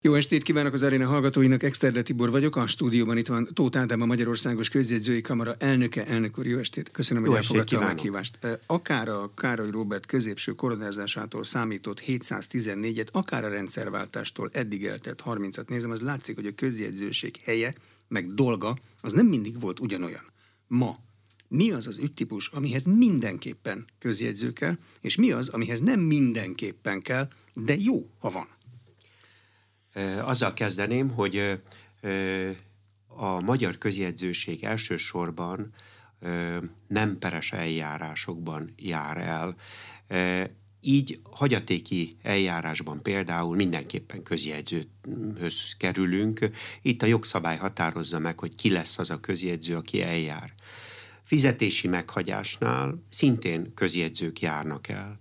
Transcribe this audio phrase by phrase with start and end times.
[0.00, 4.00] Jó estét kívánok az aréna hallgatóinak, Exterde Tibor vagyok, a stúdióban itt van Tóth Ádám,
[4.00, 8.38] a Magyarországos Közjegyzői Kamara elnöke, elnök úr, jó estét, köszönöm, jó hogy elfogadta a meghívást.
[8.66, 15.90] Akár a Károly Róbert középső koronázásától számított 714-et, akár a rendszerváltástól eddig eltett 30-at nézem,
[15.90, 17.74] az látszik, hogy a közjegyzőség helye,
[18.08, 20.22] meg dolga, az nem mindig volt ugyanolyan.
[20.66, 20.96] Ma
[21.48, 27.28] mi az az ügytípus, amihez mindenképpen közjegyző kell, és mi az, amihez nem mindenképpen kell,
[27.54, 28.48] de jó, ha van.
[30.22, 31.60] Azzal kezdeném, hogy
[33.06, 35.74] a magyar közjegyzőség elsősorban
[36.86, 39.56] nem peres eljárásokban jár el.
[40.80, 46.48] Így hagyatéki eljárásban például mindenképpen közjegyzőhöz kerülünk.
[46.82, 50.52] Itt a jogszabály határozza meg, hogy ki lesz az a közjegyző, aki eljár.
[51.22, 55.20] Fizetési meghagyásnál szintén közjegyzők járnak el.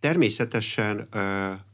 [0.00, 1.08] Természetesen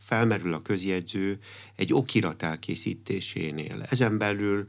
[0.07, 1.39] felmerül a közjegyző
[1.77, 3.87] egy okirat elkészítésénél.
[3.91, 4.67] Ezen belül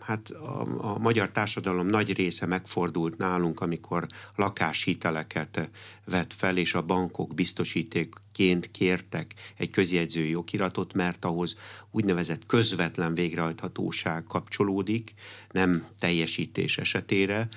[0.00, 5.70] hát a, a magyar társadalom nagy része megfordult nálunk, amikor lakáshiteleket
[6.04, 11.56] vett fel, és a bankok biztosítékként kértek egy közjegyzői okiratot, mert ahhoz
[11.90, 15.14] úgynevezett közvetlen végrehajthatóság kapcsolódik,
[15.50, 17.48] nem teljesítés esetére,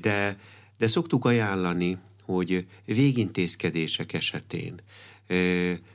[0.00, 0.38] de,
[0.78, 4.80] de szoktuk ajánlani, hogy végintézkedések esetén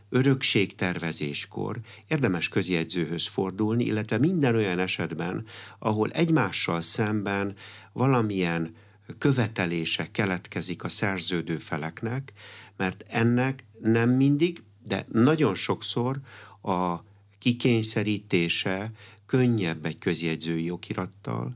[0.10, 5.46] örökségtervezéskor érdemes közjegyzőhöz fordulni, illetve minden olyan esetben,
[5.80, 7.56] ahol egymással szemben
[7.94, 8.76] valamilyen
[9.18, 12.34] követelése keletkezik a szerződő feleknek,
[12.78, 16.20] mert ennek nem mindig, de nagyon sokszor
[16.62, 17.04] a
[17.40, 18.92] kikényszerítése
[19.26, 21.56] könnyebb egy közjegyzői okirattal,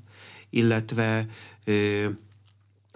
[0.50, 1.28] illetve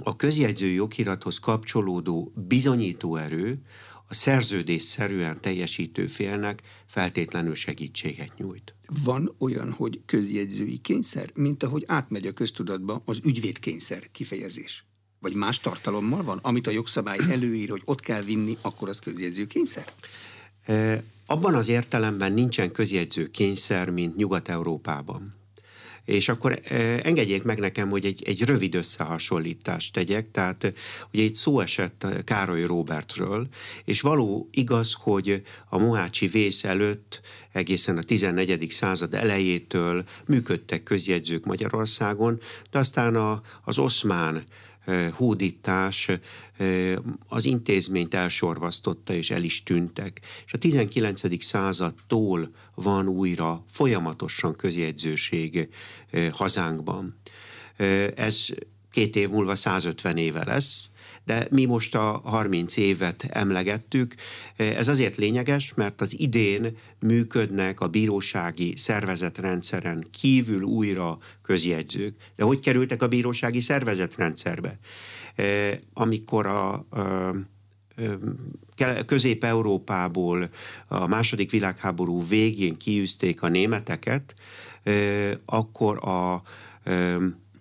[0.03, 3.61] a közjegyzői okirathoz kapcsolódó bizonyítóerő
[4.07, 8.75] a szerződésszerűen teljesítő félnek feltétlenül segítséget nyújt.
[9.03, 14.85] Van olyan, hogy közjegyzői kényszer, mint ahogy átmegy a köztudatba az ügyvédkényszer kifejezés?
[15.19, 19.47] Vagy más tartalommal van, amit a jogszabály előír, hogy ott kell vinni, akkor az közjegyző
[19.47, 19.93] kényszer?
[20.65, 25.33] E, abban az értelemben nincsen közjegyző kényszer, mint Nyugat-Európában.
[26.07, 26.59] És akkor
[27.03, 30.31] engedjék meg nekem, hogy egy, egy rövid összehasonlítást tegyek.
[30.31, 30.73] Tehát
[31.13, 33.47] ugye itt szó esett Károly Robertről,
[33.85, 38.69] és való igaz, hogy a Mohácsi vész előtt egészen a 14.
[38.69, 42.39] század elejétől működtek közjegyzők Magyarországon,
[42.71, 44.43] de aztán a, az oszmán
[45.13, 46.09] hódítás
[47.27, 50.21] az intézményt elsorvasztotta, és el is tűntek.
[50.45, 51.43] És a 19.
[51.43, 55.69] századtól van újra folyamatosan közjegyzőség
[56.31, 57.19] hazánkban.
[58.15, 58.45] Ez
[58.91, 60.89] két év múlva 150 éve lesz,
[61.27, 64.15] de mi most a 30 évet emlegettük.
[64.55, 72.15] Ez azért lényeges, mert az idén működnek a bírósági szervezetrendszeren kívül újra közjegyzők.
[72.35, 74.79] De hogy kerültek a bírósági szervezetrendszerbe?
[75.93, 76.85] Amikor a,
[79.05, 80.49] Közép-Európából
[80.87, 84.33] a második világháború végén kiűzték a németeket,
[85.45, 86.43] akkor a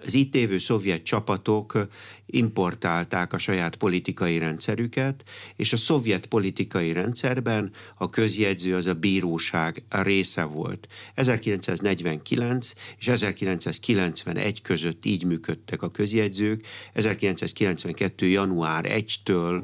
[0.04, 1.88] az itt évő szovjet csapatok
[2.26, 5.22] importálták a saját politikai rendszerüket,
[5.56, 10.88] és a szovjet politikai rendszerben a közjegyző az a bíróság része volt.
[11.14, 16.66] 1949 és 1991 között így működtek a közjegyzők.
[16.92, 18.26] 1992.
[18.26, 19.62] január 1-től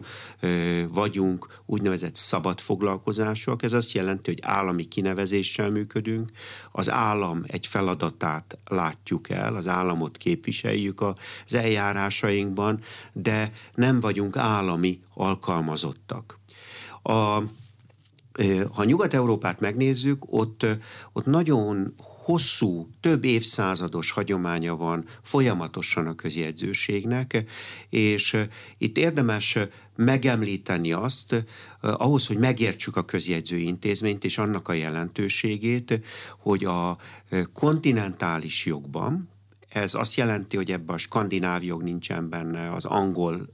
[0.93, 3.63] vagyunk úgynevezett szabad foglalkozások.
[3.63, 6.31] Ez azt jelenti, hogy állami kinevezéssel működünk.
[6.73, 12.81] Az állam egy feladatát látjuk el, az államot képviseljük az eljárásaink országunkban,
[13.13, 16.39] de nem vagyunk állami alkalmazottak.
[17.03, 17.43] A,
[18.73, 20.67] ha Nyugat-Európát megnézzük, ott,
[21.13, 21.95] ott nagyon
[22.25, 27.45] hosszú, több évszázados hagyománya van folyamatosan a közjegyzőségnek,
[27.89, 28.37] és
[28.79, 29.59] itt érdemes
[29.97, 31.45] megemlíteni azt,
[31.81, 36.01] ahhoz, hogy megértsük a közjegyzői intézményt és annak a jelentőségét,
[36.39, 36.99] hogy a
[37.53, 39.33] kontinentális jogban,
[39.73, 43.47] ez azt jelenti, hogy ebben a skandináv jog nincsen benne, az angol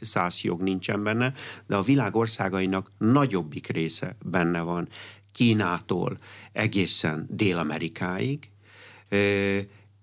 [0.00, 1.32] száz jog nincsen benne,
[1.66, 4.88] de a világ országainak nagyobbik része benne van,
[5.32, 6.18] Kínától
[6.52, 8.50] egészen Dél-Amerikáig.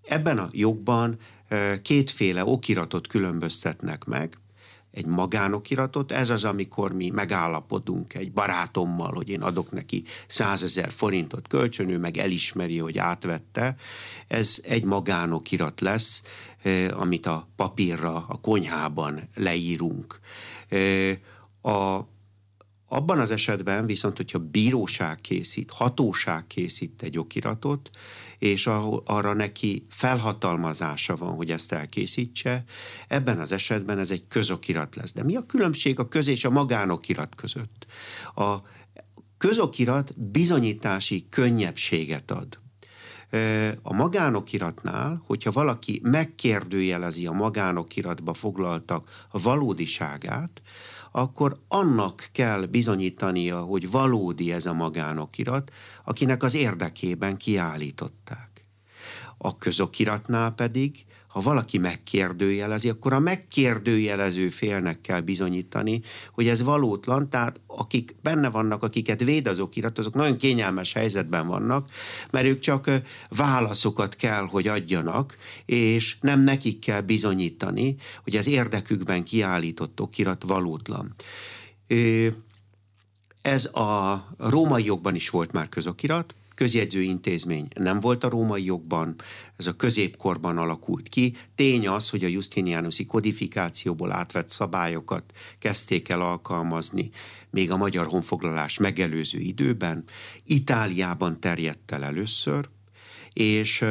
[0.02, 1.18] Ebben a jogban
[1.82, 4.38] kétféle okiratot különböztetnek meg
[4.92, 6.12] egy magánokiratot.
[6.12, 12.18] Ez az, amikor mi megállapodunk egy barátommal, hogy én adok neki százezer forintot kölcsönő, meg
[12.18, 13.76] elismeri, hogy átvette.
[14.28, 16.22] Ez egy magánokirat lesz,
[16.64, 20.20] eh, amit a papírra, a konyhában leírunk.
[20.70, 21.18] Eh,
[21.62, 22.08] a
[22.94, 27.90] abban az esetben viszont, hogyha bíróság készít, hatóság készít egy okiratot,
[28.38, 28.68] és
[29.04, 32.64] arra neki felhatalmazása van, hogy ezt elkészítse,
[33.08, 35.14] ebben az esetben ez egy közokirat lesz.
[35.14, 37.86] De mi a különbség a köz és a magánokirat között?
[38.36, 38.56] A
[39.38, 42.60] közokirat bizonyítási könnyebbséget ad.
[43.82, 50.62] A magánokiratnál, hogyha valaki megkérdőjelezi a magánokiratba foglaltak valódiságát,
[51.12, 55.72] akkor annak kell bizonyítania, hogy valódi ez a magánokirat,
[56.04, 58.66] akinek az érdekében kiállították.
[59.38, 66.02] A közokiratnál pedig ha valaki megkérdőjelezi, akkor a megkérdőjelező félnek kell bizonyítani,
[66.32, 71.48] hogy ez valótlan, tehát akik benne vannak, akiket véd az okirat, azok nagyon kényelmes helyzetben
[71.48, 71.90] vannak,
[72.32, 72.92] mert ők csak
[73.30, 75.36] válaszokat kell, hogy adjanak,
[75.66, 81.14] és nem nekik kell bizonyítani, hogy az érdekükben kiállított okirat valótlan.
[83.42, 89.16] Ez a római jogban is volt már közokirat, közjegyző intézmény nem volt a római jogban,
[89.58, 91.36] ez a középkorban alakult ki.
[91.56, 95.24] Tény az, hogy a Justinianusi kodifikációból átvett szabályokat
[95.60, 97.10] kezdték el alkalmazni
[97.50, 100.04] még a magyar honfoglalás megelőző időben.
[100.44, 102.70] Itáliában terjedt el először,
[103.34, 103.86] és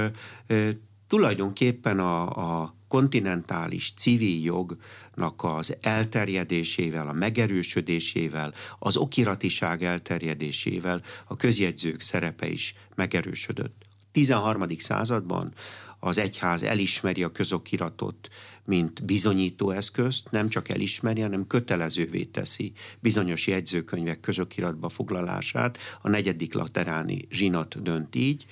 [1.08, 2.22] tulajdonképpen a,
[2.60, 12.74] a kontinentális civil jognak az elterjedésével, a megerősödésével, az okiratiság elterjedésével a közjegyzők szerepe is
[12.94, 13.82] megerősödött.
[14.12, 14.78] 13.
[14.78, 15.52] században
[16.00, 18.28] az egyház elismeri a közokiratot,
[18.64, 25.78] mint bizonyító eszközt, nem csak elismeri, hanem kötelezővé teszi bizonyos jegyzőkönyvek közokiratba foglalását.
[26.02, 28.46] A negyedik lateráni zsinat dönt így.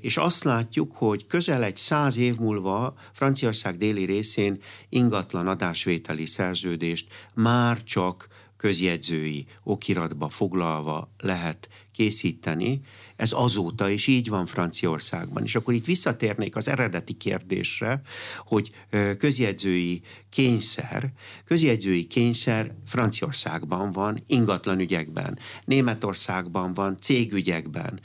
[0.00, 4.58] És azt látjuk, hogy közel egy száz év múlva Franciaország déli részén
[4.88, 8.28] ingatlan adásvételi szerződést már csak
[8.60, 12.80] közjegyzői okiratba foglalva lehet készíteni.
[13.16, 15.42] Ez azóta is így van Franciaországban.
[15.42, 18.00] És akkor itt visszatérnék az eredeti kérdésre,
[18.38, 18.70] hogy
[19.18, 21.12] közjegyzői kényszer,
[21.44, 28.00] közjegyzői kényszer Franciaországban van, ingatlan ügyekben, Németországban van, cégügyekben,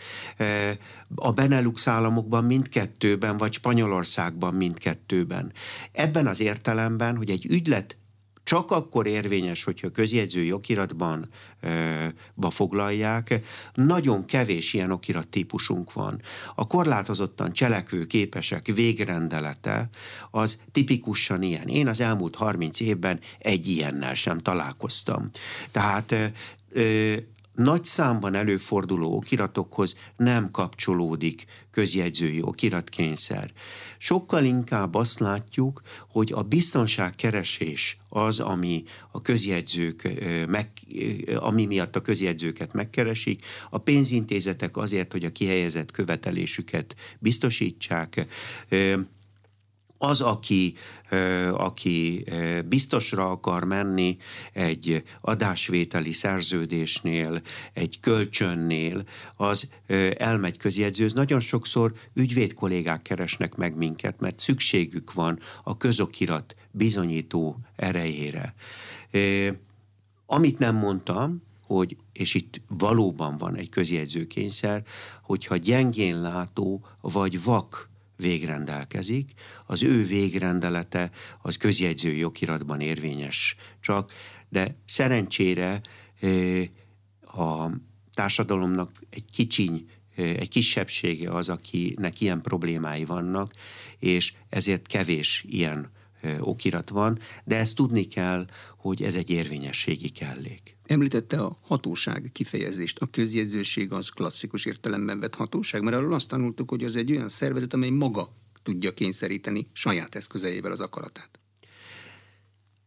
[1.15, 5.51] a Benelux államokban mindkettőben, vagy Spanyolországban mindkettőben.
[5.91, 7.97] Ebben az értelemben, hogy egy ügylet
[8.45, 13.39] csak akkor érvényes, hogyha közjegyzői okiratban e, ba foglalják.
[13.73, 16.21] Nagyon kevés ilyen okirat típusunk van.
[16.55, 19.89] A korlátozottan cselekvő képesek végrendelete
[20.31, 21.67] az tipikusan ilyen.
[21.67, 25.29] Én az elmúlt 30 évben egy ilyennel sem találkoztam.
[25.71, 26.31] Tehát e,
[27.55, 33.51] nagy számban előforduló okiratokhoz nem kapcsolódik közjegyzői okiratkényszer.
[33.97, 40.09] Sokkal inkább azt látjuk, hogy a biztonságkeresés az, ami a közjegyzők,
[40.47, 40.69] meg,
[41.35, 48.25] ami miatt a közjegyzőket megkeresik, a pénzintézetek azért, hogy a kihelyezett követelésüket biztosítsák,
[49.97, 50.73] az, aki,
[51.51, 52.25] aki
[52.65, 54.17] biztosra akar menni
[54.53, 57.41] egy adásvételi szerződésnél,
[57.73, 59.03] egy kölcsönnél,
[59.35, 59.69] az
[60.17, 61.13] elmegy közjegyzőz.
[61.13, 68.53] Nagyon sokszor ügyvéd kollégák keresnek meg minket, mert szükségük van a közokirat bizonyító erejére.
[70.25, 74.83] Amit nem mondtam, hogy, és itt valóban van egy közjegyzőkényszer,
[75.21, 79.31] hogyha gyengén látó vagy vak végrendelkezik,
[79.65, 84.11] az ő végrendelete az közjegyzői okiratban érvényes csak,
[84.49, 85.81] de szerencsére
[87.21, 87.69] a
[88.13, 93.53] társadalomnak egy kicsiny egy kisebbsége az, akinek ilyen problémái vannak,
[93.99, 95.91] és ezért kevés ilyen
[96.39, 98.45] okirat van, de ezt tudni kell,
[98.77, 100.77] hogy ez egy érvényességi kellék.
[100.85, 102.99] Említette a hatóság kifejezést.
[102.99, 107.29] A közjegyzőség az klasszikus értelemben vett hatóság, mert arról azt tanultuk, hogy az egy olyan
[107.29, 108.29] szervezet, amely maga
[108.63, 111.39] tudja kényszeríteni saját eszközeivel az akaratát.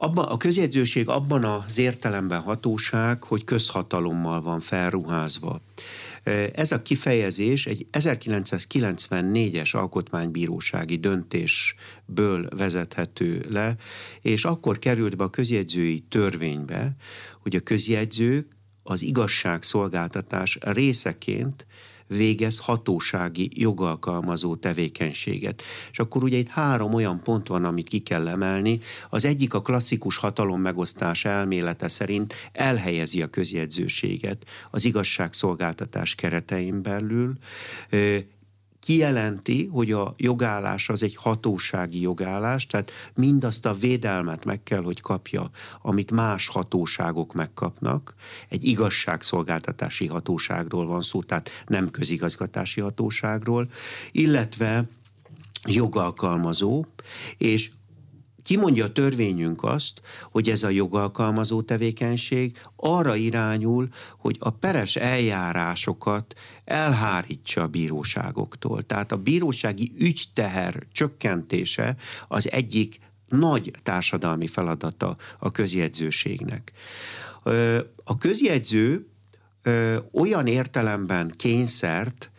[0.00, 5.60] Abba, a közjegyzőség abban az értelemben hatóság, hogy közhatalommal van felruházva.
[6.54, 13.76] Ez a kifejezés egy 1994-es alkotmánybírósági döntésből vezethető le,
[14.20, 16.96] és akkor került be a közjegyzői törvénybe,
[17.42, 21.66] hogy a közjegyzők az igazságszolgáltatás részeként
[22.08, 25.62] végez hatósági jogalkalmazó tevékenységet.
[25.90, 28.78] És akkor ugye itt három olyan pont van, amit ki kell emelni.
[29.10, 37.32] Az egyik a klasszikus hatalom megosztás elmélete szerint elhelyezi a közjegyzőséget az igazságszolgáltatás keretein belül,
[38.80, 45.00] kijelenti, hogy a jogállás az egy hatósági jogállás, tehát mindazt a védelmet meg kell, hogy
[45.00, 45.50] kapja,
[45.82, 48.14] amit más hatóságok megkapnak.
[48.48, 53.68] Egy igazságszolgáltatási hatóságról van szó, tehát nem közigazgatási hatóságról,
[54.12, 54.84] illetve
[55.64, 56.84] jogalkalmazó,
[57.38, 57.70] és
[58.48, 60.00] Kimondja a törvényünk azt,
[60.30, 68.82] hogy ez a jogalkalmazó tevékenység arra irányul, hogy a peres eljárásokat elhárítsa a bíróságoktól.
[68.82, 71.96] Tehát a bírósági ügyteher csökkentése
[72.28, 76.72] az egyik nagy társadalmi feladata a közjegyzőségnek.
[78.04, 79.06] A közjegyző
[80.12, 82.30] olyan értelemben kényszert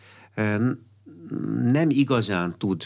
[1.62, 2.84] nem igazán tud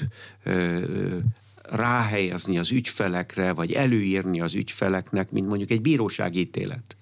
[1.70, 6.96] ráhelyezni az ügyfelekre, vagy előírni az ügyfeleknek, mint mondjuk egy bíróságítélet.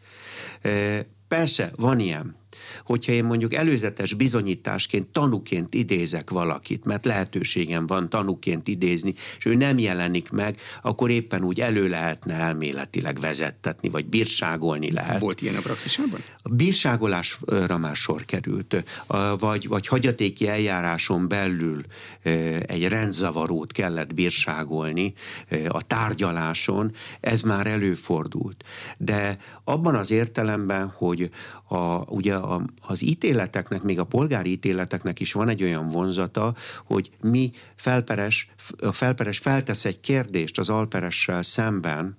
[1.29, 2.37] Persze, van ilyen
[2.85, 9.55] hogyha én mondjuk előzetes bizonyításként, tanuként idézek valakit, mert lehetőségem van tanuként idézni, és ő
[9.55, 15.21] nem jelenik meg, akkor éppen úgy elő lehetne elméletileg vezettetni, vagy bírságolni lehet.
[15.21, 16.21] Volt ilyen a praxisában?
[16.43, 18.85] A bírságolásra már sor került,
[19.39, 21.83] vagy, vagy hagyatéki eljáráson belül
[22.67, 25.13] egy rendzavarót kellett bírságolni
[25.69, 28.65] a tárgyaláson, ez már előfordult.
[28.99, 31.31] De abban az értelemben, hogy
[31.69, 31.77] a,
[32.09, 36.55] ugye a, az ítéleteknek, még a polgári ítéleteknek is van egy olyan vonzata,
[36.85, 38.51] hogy mi felperes,
[38.81, 42.17] a felperes feltesz egy kérdést az alperessel szemben,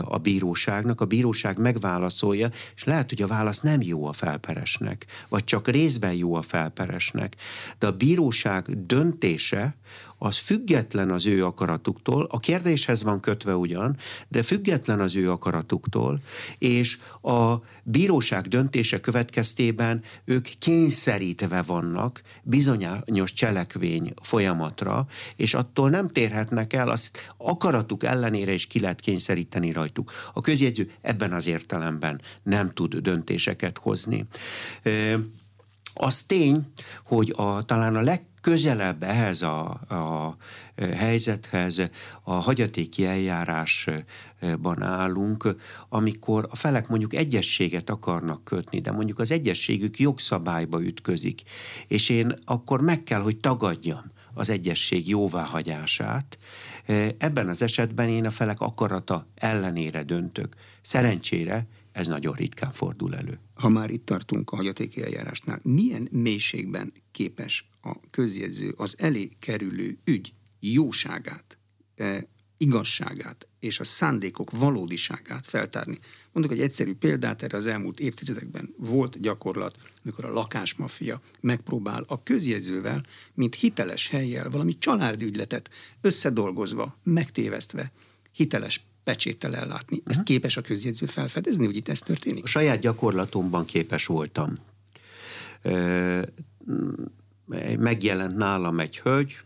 [0.00, 5.44] a bíróságnak, a bíróság megválaszolja, és lehet, hogy a válasz nem jó a felperesnek, vagy
[5.44, 7.36] csak részben jó a felperesnek,
[7.78, 9.76] de a bíróság döntése
[10.24, 13.96] az független az ő akaratuktól, a kérdéshez van kötve ugyan,
[14.28, 16.20] de független az ő akaratuktól,
[16.58, 26.72] és a bíróság döntése következtében ők kényszerítve vannak bizonyos cselekvény folyamatra, és attól nem térhetnek
[26.72, 30.12] el, azt akaratuk ellenére is ki lehet kényszeríteni rajtuk.
[30.32, 34.26] A közjegyző ebben az értelemben nem tud döntéseket hozni.
[35.94, 36.72] Az tény,
[37.04, 40.36] hogy a, talán a leg közelebb ehhez a, a
[40.76, 41.82] helyzethez
[42.22, 45.56] a hagyatéki eljárásban állunk,
[45.88, 51.42] amikor a felek mondjuk egyességet akarnak kötni, de mondjuk az egyességük jogszabályba ütközik,
[51.86, 56.38] és én akkor meg kell, hogy tagadjam az egyesség jóváhagyását.
[57.18, 60.54] Ebben az esetben én a felek akarata ellenére döntök.
[60.82, 63.38] Szerencsére ez nagyon ritkán fordul elő.
[63.54, 69.98] Ha már itt tartunk a hagyatéki eljárásnál, milyen mélységben képes a közjegyző az elé kerülő
[70.04, 71.58] ügy jóságát,
[71.96, 75.98] e, igazságát és a szándékok valódiságát feltárni.
[76.32, 82.22] Mondok egy egyszerű példát, erre az elmúlt évtizedekben volt gyakorlat, amikor a lakásmafia megpróbál a
[82.22, 85.70] közjegyzővel, mint hiteles helyjel valami családügyletet
[86.00, 87.92] összedolgozva, megtévesztve,
[88.32, 90.02] hiteles pecséttel ellátni.
[90.04, 92.44] Ezt képes a közjegyző felfedezni, hogy itt ez történik?
[92.44, 94.58] A saját gyakorlatomban képes voltam.
[97.78, 99.36] Megjelent nálam egy hölgy,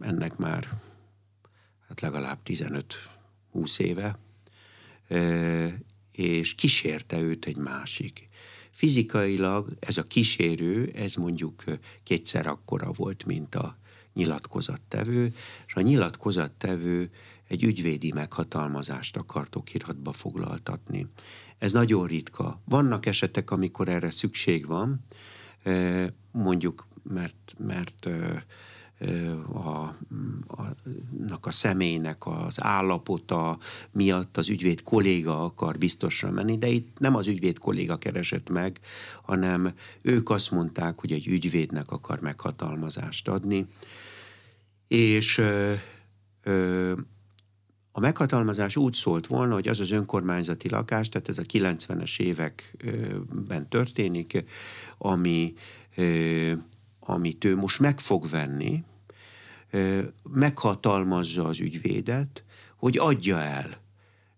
[0.00, 0.80] ennek már
[1.88, 4.18] hát legalább 15-20 éve,
[6.12, 8.28] és kísérte őt egy másik.
[8.70, 11.64] Fizikailag ez a kísérő, ez mondjuk
[12.02, 13.78] kétszer akkora volt, mint a
[14.14, 15.34] nyilatkozattevő,
[15.66, 17.10] és a nyilatkozattevő
[17.48, 21.06] egy ügyvédi meghatalmazást akartok iratba foglaltatni.
[21.58, 22.60] Ez nagyon ritka.
[22.64, 25.04] Vannak esetek, amikor erre szükség van,
[26.30, 28.08] mondjuk mert, mert
[29.52, 29.94] a,
[30.46, 30.74] a,
[31.40, 33.58] a személynek az állapota
[33.90, 38.78] miatt az ügyvéd kolléga akar biztosra menni, de itt nem az ügyvéd kolléga keresett meg,
[39.22, 39.72] hanem
[40.02, 43.66] ők azt mondták, hogy egy ügyvédnek akar meghatalmazást adni,
[44.88, 45.72] és ö,
[46.42, 46.92] ö,
[47.98, 53.68] a meghatalmazás úgy szólt volna, hogy az az önkormányzati lakás, tehát ez a 90-es években
[53.68, 54.44] történik,
[54.98, 55.54] ami,
[57.00, 58.84] amit ő most meg fog venni,
[60.22, 62.42] meghatalmazza az ügyvédet,
[62.76, 63.76] hogy adja el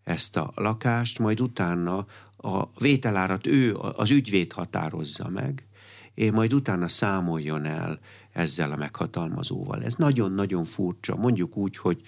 [0.05, 5.67] ezt a lakást, majd utána a vételárat ő, az ügyvéd határozza meg,
[6.15, 7.99] és majd utána számoljon el
[8.33, 9.85] ezzel a meghatalmazóval.
[9.85, 11.17] Ez nagyon-nagyon furcsa.
[11.17, 12.01] Mondjuk úgy, hogy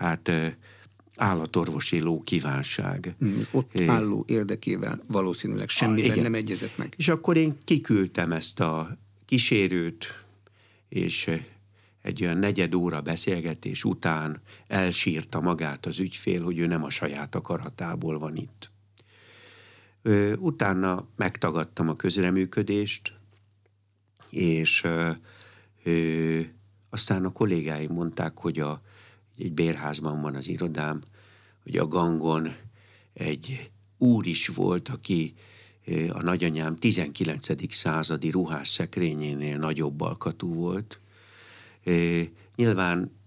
[0.00, 0.30] hát
[1.20, 3.14] állatorvosi ló kívánság.
[3.18, 6.94] Hmm, ott álló érdekével valószínűleg semmiben ah, nem egyezett meg.
[6.96, 10.24] És akkor én kiküldtem ezt a kísérőt,
[10.88, 11.30] és
[12.02, 17.34] egy olyan negyed óra beszélgetés után elsírta magát az ügyfél, hogy ő nem a saját
[17.34, 18.70] akaratából van itt.
[20.38, 23.12] Utána megtagadtam a közreműködést,
[24.30, 25.10] és ö,
[25.84, 26.40] ö,
[26.90, 28.82] aztán a kollégáim mondták, hogy a,
[29.42, 31.02] egy bérházban van az irodám,
[31.62, 32.56] hogy a gangon
[33.12, 35.34] egy úr is volt, aki
[36.12, 37.74] a nagyanyám 19.
[37.74, 41.00] századi ruhás szekrényénél nagyobb alkatú volt.
[42.56, 43.18] Nyilván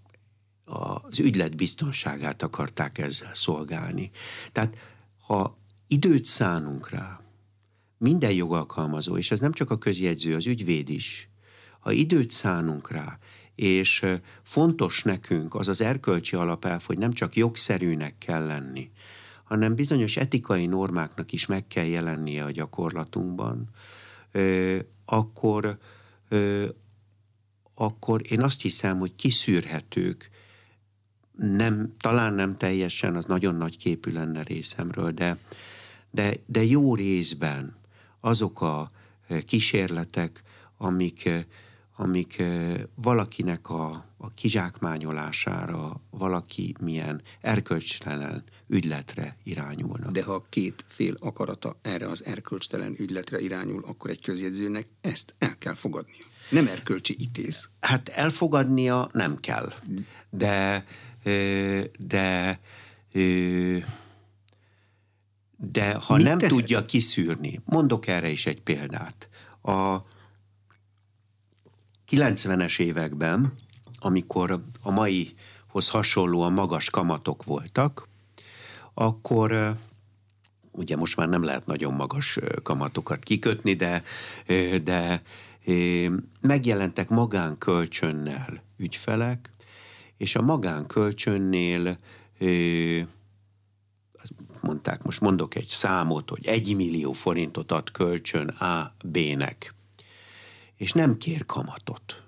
[0.64, 4.10] az ügylet biztonságát akarták ezzel szolgálni.
[4.52, 4.76] Tehát
[5.26, 7.20] ha időt szánunk rá,
[7.98, 11.28] minden jogalkalmazó, és ez nem csak a közjegyző, az ügyvéd is,
[11.80, 13.18] ha időt szánunk rá,
[13.54, 14.06] és
[14.42, 18.90] fontos nekünk az az erkölcsi alapelv, hogy nem csak jogszerűnek kell lenni,
[19.44, 23.68] hanem bizonyos etikai normáknak is meg kell jelennie a gyakorlatunkban,
[25.04, 25.78] akkor,
[27.74, 30.30] akkor én azt hiszem, hogy kiszűrhetők,
[31.38, 35.38] nem, talán nem teljesen, az nagyon nagy képű lenne részemről, de,
[36.10, 37.76] de, de jó részben
[38.20, 38.90] azok a
[39.46, 40.42] kísérletek,
[40.76, 41.30] amik,
[41.96, 42.42] amik
[42.94, 50.10] valakinek a, a kizsákmányolására, valaki milyen erkölcstelen ügyletre irányulnak.
[50.10, 55.58] De ha két fél akarata erre az erkölcstelen ügyletre irányul, akkor egy közjegyzőnek ezt el
[55.58, 56.24] kell fogadnia.
[56.50, 57.70] Nem erkölcsi ítéz.
[57.80, 59.72] Hát elfogadnia nem kell.
[60.30, 60.84] De,
[61.98, 62.60] de,
[65.56, 66.54] de ha Mit nem tehet?
[66.54, 69.28] tudja kiszűrni, mondok erre is egy példát.
[69.62, 69.96] A
[72.10, 73.52] 90-es években,
[73.98, 78.08] amikor a maihoz hasonlóan magas kamatok voltak,
[78.94, 79.76] akkor
[80.72, 84.02] ugye most már nem lehet nagyon magas kamatokat kikötni, de,
[84.82, 85.22] de
[86.40, 89.50] megjelentek magánkölcsönnel ügyfelek,
[90.16, 91.98] és a magánkölcsönnél
[94.60, 99.74] mondták, most mondok egy számot, hogy egy millió forintot ad kölcsön A B-nek
[100.84, 102.22] és nem kér kamatot.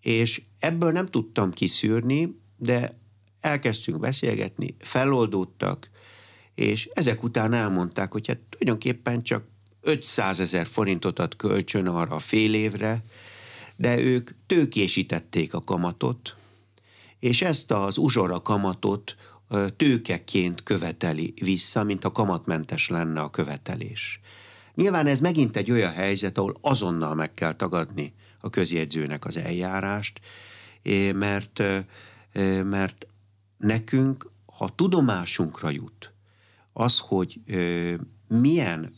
[0.00, 2.98] És ebből nem tudtam kiszűrni, de
[3.40, 5.90] elkezdtünk beszélgetni, feloldódtak,
[6.54, 9.44] és ezek után elmondták, hogy hát tulajdonképpen csak
[9.80, 13.04] 500 ezer forintot ad kölcsön arra a fél évre,
[13.76, 16.36] de ők tőkésítették a kamatot,
[17.18, 19.16] és ezt az uzsora kamatot
[19.76, 24.20] tőkeként követeli vissza, mint a kamatmentes lenne a követelés.
[24.74, 30.20] Nyilván ez megint egy olyan helyzet, ahol azonnal meg kell tagadni a közjegyzőnek az eljárást,
[31.14, 31.62] mert,
[32.64, 33.06] mert
[33.56, 36.12] nekünk, ha tudomásunkra jut
[36.72, 37.40] az, hogy
[38.28, 38.94] milyen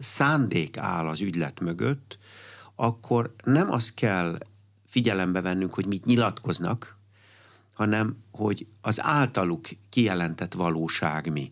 [0.00, 2.18] szándék áll az ügylet mögött,
[2.74, 4.38] akkor nem azt kell
[4.86, 6.98] figyelembe vennünk, hogy mit nyilatkoznak,
[7.72, 11.50] hanem hogy az általuk kijelentett valóság mi.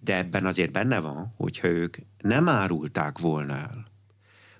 [0.00, 3.86] De ebben azért benne van, hogyha ők nem árulták volna el,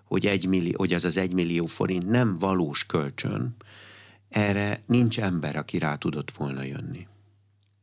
[0.05, 3.57] hogy, egy millió, hogy ez az egymillió forint nem valós kölcsön,
[4.29, 7.07] erre nincs ember, aki rá tudott volna jönni.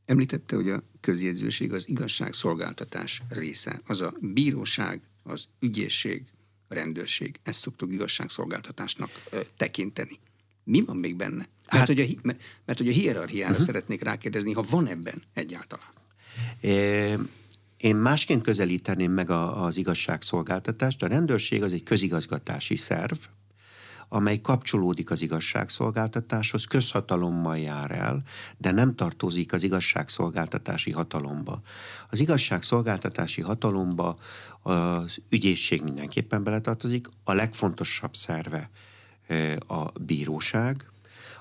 [0.05, 3.81] Említette, hogy a közjegyzőség az igazságszolgáltatás része.
[3.85, 6.23] Az a bíróság, az ügyészség,
[6.67, 7.39] a rendőrség.
[7.43, 10.19] Ezt szoktuk igazságszolgáltatásnak ö, tekinteni.
[10.63, 11.35] Mi van még benne?
[11.35, 13.65] Mert, hát, hogy, a, mert, mert hogy a hierarchiára uh-huh.
[13.65, 15.89] szeretnék rákérdezni, ha van ebben egyáltalán.
[16.59, 17.15] É,
[17.81, 21.03] én másként közelíteném meg a, az igazságszolgáltatást.
[21.03, 23.17] A rendőrség az egy közigazgatási szerv,
[24.09, 28.21] amely kapcsolódik az igazságszolgáltatáshoz, közhatalommal jár el,
[28.57, 31.61] de nem tartozik az igazságszolgáltatási hatalomba.
[32.09, 34.17] Az igazságszolgáltatási hatalomba
[34.61, 38.69] az ügyészség mindenképpen beletartozik, a legfontosabb szerve
[39.67, 40.85] a bíróság.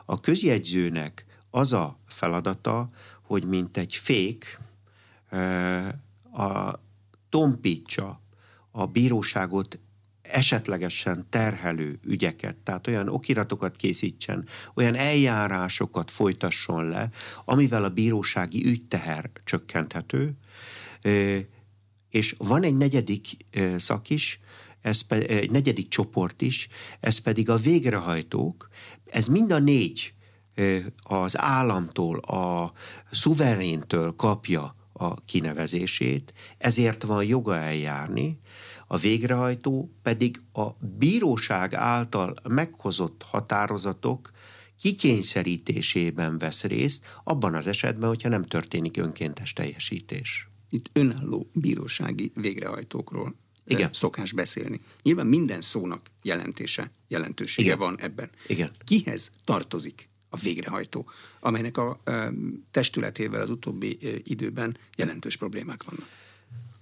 [0.04, 2.90] A közjegyzőnek az a feladata,
[3.22, 4.58] hogy mint egy fék
[6.32, 6.80] a
[7.28, 8.20] tompítsa
[8.70, 9.78] a bíróságot
[10.22, 17.10] esetlegesen terhelő ügyeket, tehát olyan okiratokat készítsen, olyan eljárásokat folytasson le,
[17.44, 20.36] amivel a bírósági ügyteher csökkenthető,
[22.10, 23.26] és van egy negyedik
[23.76, 24.40] szak is,
[24.80, 26.68] ez pe, egy negyedik csoport is,
[27.00, 28.68] ez pedig a végrehajtók,
[29.04, 30.14] ez mind a négy
[31.02, 32.72] az államtól, a
[33.10, 38.38] szuveréntől kapja a kinevezését, ezért van joga eljárni,
[38.86, 44.30] a végrehajtó pedig a bíróság által meghozott határozatok
[44.80, 50.48] kikényszerítésében vesz részt, abban az esetben, hogyha nem történik önkéntes teljesítés.
[50.70, 53.34] Itt önálló bírósági végrehajtókról
[53.66, 53.92] Igen.
[53.92, 54.80] szokás beszélni.
[55.02, 57.78] Nyilván minden szónak jelentése, jelentősége Igen.
[57.78, 58.30] van ebben.
[58.46, 58.70] Igen.
[58.84, 62.00] Kihez tartozik a végrehajtó, amelynek a
[62.70, 66.06] testületével az utóbbi időben jelentős problémák vannak.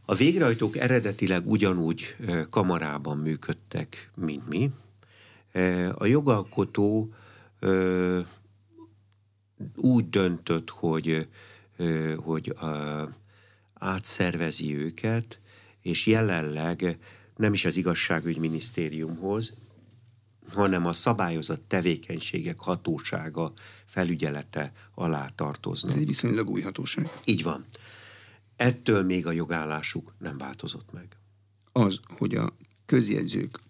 [0.04, 2.16] A végrehajtók eredetileg ugyanúgy
[2.50, 4.70] kamarában működtek, mint mi.
[5.94, 7.14] A jogalkotó
[9.76, 11.28] úgy döntött, hogy,
[12.16, 12.54] hogy
[13.74, 15.40] átszervezi őket,
[15.82, 16.98] és jelenleg
[17.36, 19.52] nem is az igazságügyminisztériumhoz,
[20.52, 23.52] hanem a szabályozott tevékenységek hatósága
[23.84, 25.92] felügyelete alá tartoznak.
[25.92, 27.10] Ez egy viszonylag új hatóság.
[27.24, 27.66] Így van.
[28.56, 31.16] Ettől még a jogállásuk nem változott meg.
[31.72, 32.56] Az, hogy a
[32.86, 33.60] közjegyzők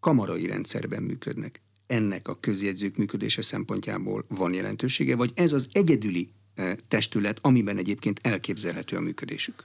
[0.00, 6.76] kamarai rendszerben működnek, ennek a közjegyzők működése szempontjából van jelentősége, vagy ez az egyedüli eh,
[6.88, 9.64] testület, amiben egyébként elképzelhető a működésük?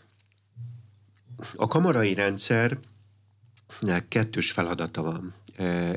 [1.56, 2.80] A kamarai rendszer
[4.08, 5.34] kettős feladata van.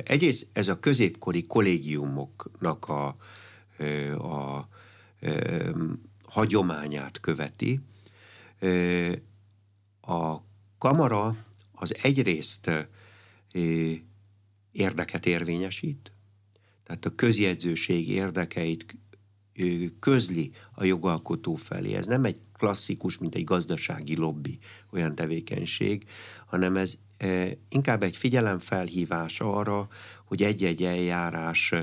[0.03, 3.17] Egyrészt ez a középkori kollégiumoknak a,
[4.19, 4.69] a, a
[6.25, 7.81] hagyományát követi.
[10.01, 10.37] A
[10.79, 11.37] kamara
[11.73, 12.71] az egyrészt
[14.73, 16.13] érdeket érvényesít,
[16.85, 18.97] tehát a közjegyzőség érdekeit
[20.01, 21.95] közli a jogalkotó felé.
[21.95, 24.59] Ez nem egy klasszikus, mint egy gazdasági lobby
[24.93, 26.05] olyan tevékenység,
[26.47, 26.99] hanem ez
[27.69, 29.89] inkább egy figyelemfelhívás arra,
[30.25, 31.75] hogy egy-egy eljárás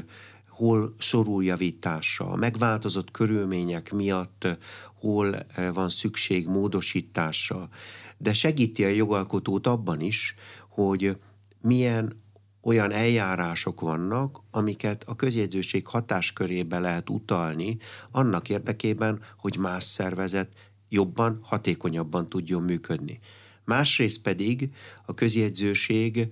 [0.47, 4.47] hol szorul javításra, a megváltozott körülmények miatt
[4.93, 7.69] hol van szükség módosításra,
[8.17, 10.35] de segíti a jogalkotót abban is,
[10.69, 11.17] hogy
[11.61, 12.22] milyen
[12.63, 17.77] olyan eljárások vannak, amiket a közjegyzőség hatáskörébe lehet utalni,
[18.11, 20.53] annak érdekében, hogy más szervezet
[20.89, 23.19] jobban, hatékonyabban tudjon működni.
[23.65, 24.69] Másrészt pedig
[25.05, 26.27] a közjegyzőség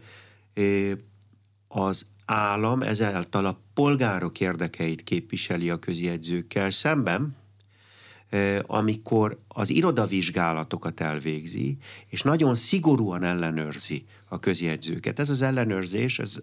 [1.67, 7.35] az állam ezáltal a polgárok érdekeit képviseli a közjegyzőkkel szemben,
[8.65, 15.19] amikor az irodavizsgálatokat elvégzi, és nagyon szigorúan ellenőrzi a közjegyzőket.
[15.19, 16.41] Ez az ellenőrzés ez,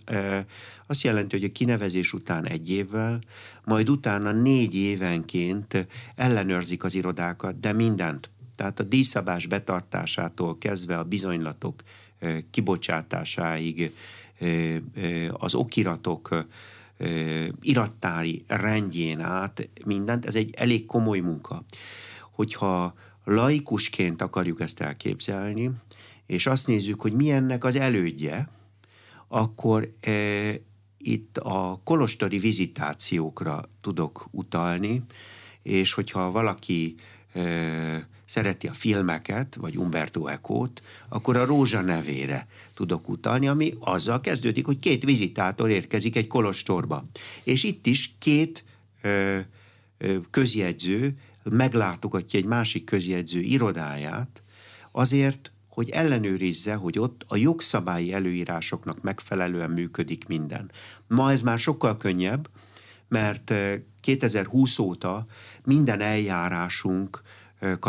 [0.87, 3.18] azt jelenti, hogy a kinevezés után egy évvel,
[3.64, 8.31] majd utána négy évenként ellenőrzik az irodákat, de mindent.
[8.57, 11.83] Tehát a díszabás betartásától kezdve a bizonylatok
[12.51, 13.92] kibocsátásáig,
[15.33, 16.46] az okiratok
[17.61, 21.64] irattári rendjén át mindent, ez egy elég komoly munka.
[22.31, 25.70] Hogyha laikusként akarjuk ezt elképzelni,
[26.29, 28.49] és azt nézzük, hogy mi ennek az elődje,
[29.29, 30.11] akkor e,
[30.99, 35.03] itt a kolostori vizitációkra tudok utalni,
[35.62, 36.95] és hogyha valaki
[37.33, 44.21] e, szereti a filmeket, vagy Umberto Eco-t, akkor a Rózsa nevére tudok utalni, ami azzal
[44.21, 47.05] kezdődik, hogy két vizitátor érkezik egy kolostorba.
[47.43, 48.64] És itt is két
[49.03, 49.38] ö,
[49.99, 54.43] ö, közjegyző meglátogatja egy másik közjegyző irodáját,
[54.93, 60.71] azért, hogy ellenőrizze, hogy ott a jogszabályi előírásoknak megfelelően működik minden.
[61.07, 62.49] Ma ez már sokkal könnyebb,
[63.09, 63.55] mert
[64.01, 65.27] 2020 óta
[65.64, 67.23] minden eljárásunk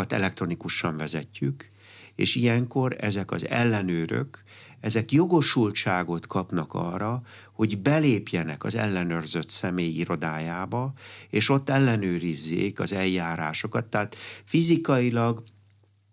[0.08, 1.70] elektronikusan vezetjük,
[2.14, 4.42] és ilyenkor ezek az ellenőrök,
[4.80, 7.22] ezek jogosultságot kapnak arra,
[7.52, 10.92] hogy belépjenek az ellenőrzött személy irodájába,
[11.30, 13.84] és ott ellenőrizzék az eljárásokat.
[13.84, 15.42] Tehát fizikailag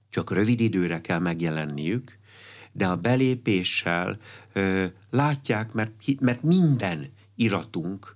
[0.09, 2.17] csak rövid időre kell megjelenniük,
[2.71, 4.17] de a belépéssel
[4.53, 8.15] ö, látják, mert, mert minden iratunk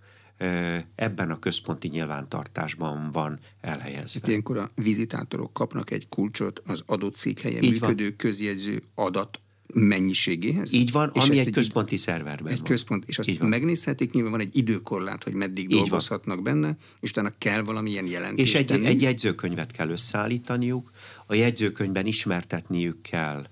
[0.95, 4.19] ebben a központi nyilvántartásban van elhelyezve.
[4.19, 8.15] Itt ilyenkor a vizitátorok kapnak egy kulcsot az adott székhelyen Így működő van.
[8.17, 9.39] közjegyző adat
[9.73, 10.73] mennyiségéhez.
[10.73, 12.67] Így van, és ami egy, egy központi szerverben egy van.
[12.67, 13.49] Központ, és azt Így van.
[13.49, 16.43] megnézhetik, nyilván van egy időkorlát, hogy meddig Így dolgozhatnak van.
[16.43, 20.91] benne, és utána kell valamilyen jelentés És egy, egy jegyzőkönyvet kell összeállítaniuk,
[21.25, 23.47] a jegyzőkönyvben ismertetniük kell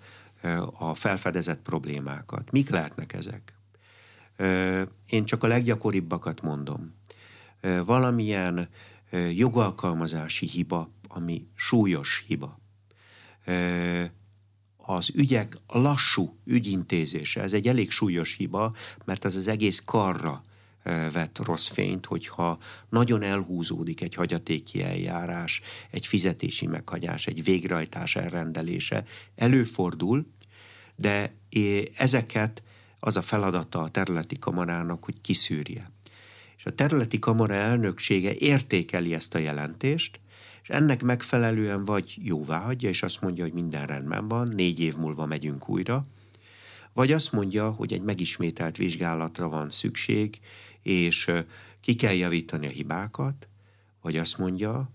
[0.73, 2.51] a felfedezett problémákat.
[2.51, 3.53] Mik lehetnek ezek?
[5.10, 6.95] Én csak a leggyakoribbakat mondom.
[7.86, 8.69] Valamilyen
[9.34, 12.60] jogalkalmazási hiba, ami súlyos hiba.
[14.91, 18.73] Az ügyek lassú ügyintézése, ez egy elég súlyos hiba,
[19.06, 20.43] mert ez az egész karra
[20.84, 22.58] vett rossz fényt, hogyha
[22.89, 29.04] nagyon elhúzódik egy hagyatéki eljárás, egy fizetési meghagyás, egy végrehajtás elrendelése,
[29.36, 30.25] előfordul,
[30.95, 31.34] de
[31.95, 32.63] ezeket
[32.99, 35.91] az a feladata a területi kamarának, hogy kiszűrje.
[36.58, 40.19] És a területi kamara elnöksége értékeli ezt a jelentést,
[40.62, 44.95] és ennek megfelelően vagy jóvá hagyja, és azt mondja, hogy minden rendben van, négy év
[44.95, 46.06] múlva megyünk újra,
[46.93, 50.39] vagy azt mondja, hogy egy megismételt vizsgálatra van szükség,
[50.82, 51.32] és
[51.82, 53.47] ki kell javítani a hibákat,
[54.02, 54.89] vagy azt mondja,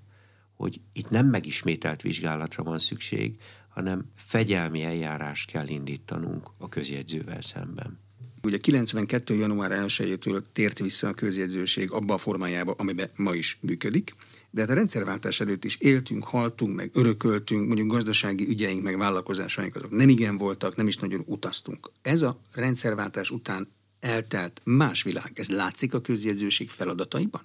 [0.56, 7.98] hogy itt nem megismételt vizsgálatra van szükség, hanem fegyelmi eljárást kell indítanunk a közjegyzővel szemben.
[8.42, 9.34] Ugye 92.
[9.34, 14.14] január 1-től tért vissza a közjegyzőség abba a formájába, amiben ma is működik,
[14.54, 19.76] de hát a rendszerváltás előtt is éltünk, haltunk, meg örököltünk, mondjuk gazdasági ügyeink, meg vállalkozásaink
[19.76, 21.90] azok nem igen voltak, nem is nagyon utaztunk.
[22.02, 23.68] Ez a rendszerváltás után
[24.00, 27.42] eltelt más világ, ez látszik a közjegyzőség feladataiban?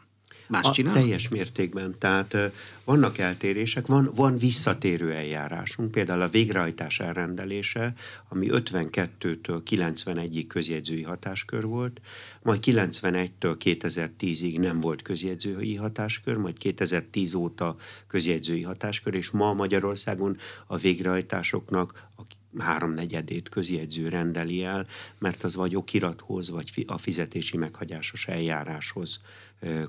[0.49, 0.93] Más csinál?
[0.93, 1.95] Teljes mértékben.
[1.97, 2.35] Tehát
[2.83, 7.93] vannak eltérések, van, van visszatérő eljárásunk, például a végrehajtás elrendelése,
[8.29, 12.01] ami 52-től 91-ig közjegyzői hatáskör volt,
[12.41, 17.75] majd 91-től 2010-ig nem volt közjegyzői hatáskör, majd 2010 óta
[18.07, 22.21] közjegyzői hatáskör, és ma Magyarországon a végrehajtásoknak a
[22.57, 24.85] háromnegyedét közjegyző rendeli el,
[25.17, 29.21] mert az vagy okirathoz, vagy a fizetési meghagyásos eljáráshoz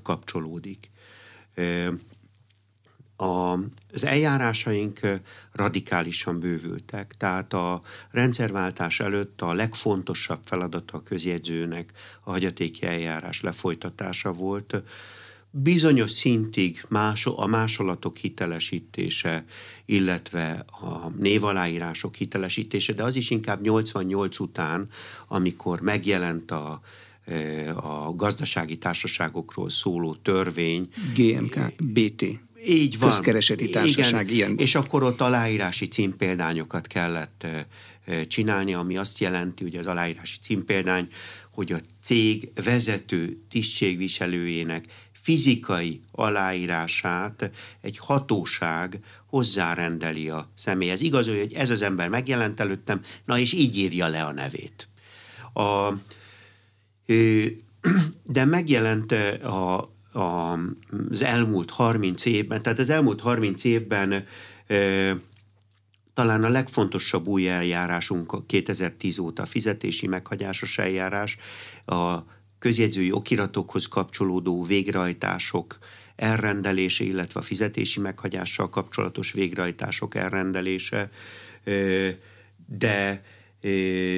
[0.01, 0.91] kapcsolódik.
[3.15, 4.99] Az eljárásaink
[5.51, 11.91] radikálisan bővültek, tehát a rendszerváltás előtt a legfontosabb feladata a közjegyzőnek
[12.23, 14.83] a hagyatéki eljárás lefolytatása volt,
[15.51, 19.45] bizonyos szintig más, a másolatok hitelesítése,
[19.85, 24.87] illetve a névaláírások hitelesítése, de az is inkább 88 után,
[25.27, 26.81] amikor megjelent a
[27.25, 30.87] e, a gazdasági társaságokról szóló törvény.
[31.15, 32.39] GMK, BT.
[32.67, 33.09] Így van.
[33.09, 34.57] Közkereseti társaság, Igen, ilyen.
[34.57, 37.67] És akkor ott aláírási címpéldányokat kellett e,
[38.05, 41.07] e, csinálni, ami azt jelenti, hogy az aláírási címpéldány,
[41.51, 44.85] hogy a cég vezető tisztségviselőjének
[45.21, 51.01] fizikai aláírását egy hatóság hozzárendeli a személyhez.
[51.01, 54.87] Igazolja, hogy ez az ember megjelent előttem, na és így írja le a nevét.
[55.53, 55.93] A,
[58.23, 59.79] de megjelent a,
[60.11, 60.59] a,
[61.09, 64.25] az elmúlt 30 évben, tehát az elmúlt 30 évben
[66.13, 71.37] talán a legfontosabb új eljárásunk 2010 óta a fizetési meghagyásos eljárás,
[71.85, 72.17] a
[72.61, 75.77] közjegyzői okiratokhoz kapcsolódó végrehajtások
[76.15, 81.09] elrendelése, illetve a fizetési meghagyással kapcsolatos végrehajtások elrendelése,
[82.65, 83.23] de,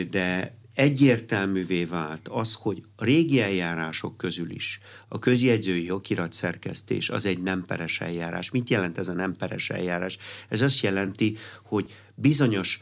[0.10, 7.26] de egyértelművé vált az, hogy a régi eljárások közül is a közjegyzői okirat szerkesztés az
[7.26, 8.52] egy nem peres eljárás.
[8.52, 10.18] Mit jelent ez a nem peres eljárás?
[10.50, 12.80] Ez azt jelenti, hogy bizonyos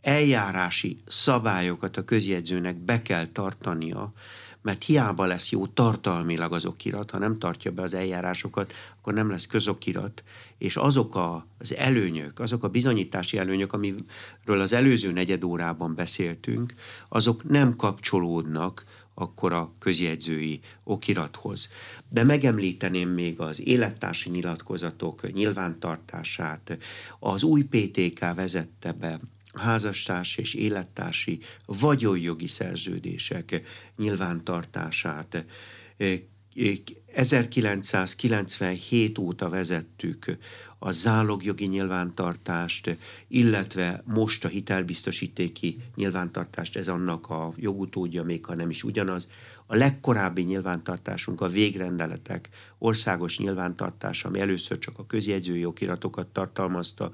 [0.00, 4.12] eljárási szabályokat a közjegyzőnek be kell tartania,
[4.62, 9.30] mert hiába lesz jó tartalmilag az okirat, ha nem tartja be az eljárásokat, akkor nem
[9.30, 10.22] lesz közokirat,
[10.58, 16.74] és azok a, az előnyök, azok a bizonyítási előnyök, amiről az előző negyed órában beszéltünk,
[17.08, 21.68] azok nem kapcsolódnak akkor a közjegyzői okirathoz.
[22.08, 26.78] De megemlíteném még az élettársi nyilatkozatok nyilvántartását,
[27.18, 29.20] az új PTK vezette be
[29.52, 33.62] házastárs és élettársi vagyonjogi szerződések
[33.96, 35.44] nyilvántartását.
[37.14, 40.36] 1997 óta vezettük
[40.78, 42.96] a zálogjogi nyilvántartást,
[43.28, 49.28] illetve most a hitelbiztosítéki nyilvántartást, ez annak a jogutódja, még ha nem is ugyanaz.
[49.66, 57.10] A legkorábbi nyilvántartásunk a végrendeletek országos nyilvántartása, ami először csak a közjegyzői okiratokat tartalmazta,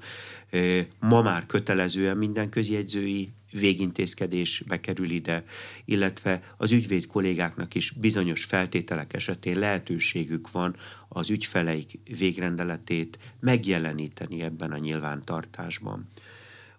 [0.99, 5.43] ma már kötelezően minden közjegyzői végintézkedés bekerül ide,
[5.85, 10.75] illetve az ügyvéd kollégáknak is bizonyos feltételek esetén lehetőségük van
[11.07, 16.07] az ügyfeleik végrendeletét megjeleníteni ebben a nyilvántartásban.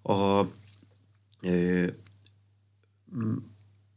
[0.02, 0.44] A,
[1.40, 1.86] ö,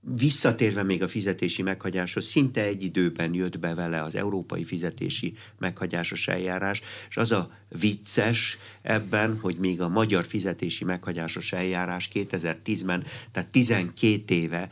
[0.06, 6.28] visszatérve még a fizetési meghagyáshoz, szinte egy időben jött be vele az európai fizetési meghagyásos
[6.28, 13.50] eljárás, és az a vicces ebben, hogy még a magyar fizetési meghagyásos eljárás 2010-ben, tehát
[13.50, 14.70] 12 éve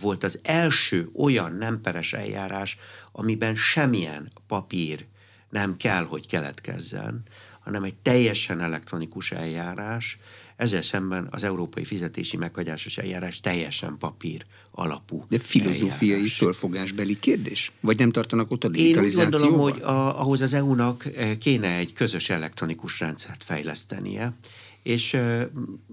[0.00, 2.76] volt az első olyan nem peres eljárás,
[3.12, 5.06] amiben semmilyen papír
[5.50, 7.22] nem kell, hogy keletkezzen,
[7.60, 10.18] hanem egy teljesen elektronikus eljárás,
[10.56, 15.24] ezzel szemben az európai fizetési meghagyásos eljárás teljesen papír alapú.
[15.28, 16.36] De filozófiai eljárás.
[16.36, 17.72] fölfogásbeli kérdés?
[17.80, 19.40] Vagy nem tartanak ott a digitalizációval?
[19.40, 24.32] Én úgy gondolom, hogy a, ahhoz az EU-nak eh, kéne egy közös elektronikus rendszert fejlesztenie,
[24.82, 25.46] és eh,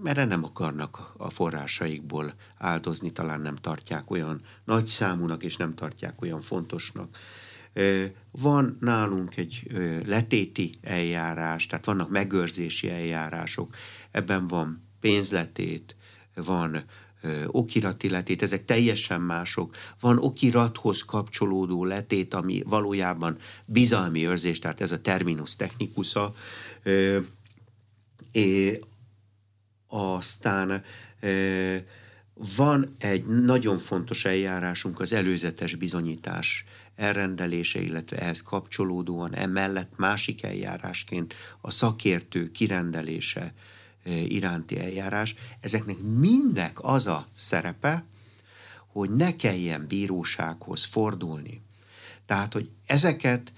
[0.03, 6.21] erre nem akarnak a forrásaikból áldozni, talán nem tartják olyan nagy számúnak, és nem tartják
[6.21, 7.17] olyan fontosnak.
[7.73, 9.63] Eh, van nálunk egy
[10.05, 13.75] letéti eljárás, tehát vannak megőrzési eljárások,
[14.13, 15.95] ebben van pénzletét,
[16.35, 16.83] van
[17.47, 19.75] okirati letét, ezek teljesen mások.
[19.99, 26.33] Van okirathoz kapcsolódó letét, ami valójában bizalmi őrzés, tehát ez a terminus technikusa.
[29.87, 30.83] Aztán
[32.57, 41.33] van egy nagyon fontos eljárásunk, az előzetes bizonyítás elrendelése, illetve ehhez kapcsolódóan emellett másik eljárásként
[41.61, 43.53] a szakértő kirendelése
[44.05, 45.35] iránti eljárás.
[45.59, 48.05] Ezeknek mindek az a szerepe,
[48.87, 51.61] hogy ne kelljen bírósághoz fordulni.
[52.25, 53.53] Tehát, hogy ezeket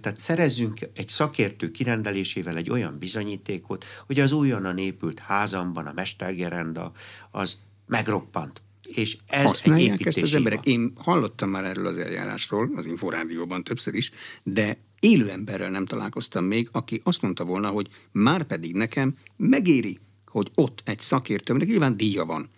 [0.00, 6.92] tehát szerezzünk egy szakértő kirendelésével egy olyan bizonyítékot, hogy az újonnan épült házamban a mestergerenda
[7.30, 8.62] az megroppant.
[8.82, 10.66] És ez Használják egy ezt az emberek.
[10.66, 14.10] Én hallottam már erről az eljárásról, az Inforádióban többször is,
[14.42, 19.98] de élő emberrel nem találkoztam még, aki azt mondta volna, hogy már pedig nekem megéri,
[20.26, 22.48] hogy ott egy szakértőmnek nyilván díja van.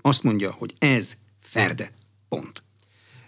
[0.00, 1.92] Azt mondja, hogy ez Ferde.
[2.28, 2.62] Pont.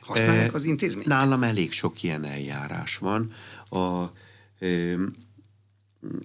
[0.00, 1.06] Használják az intézményt?
[1.06, 3.32] Nálam elég sok ilyen eljárás van.
[3.68, 4.04] A,
[4.58, 5.04] ö,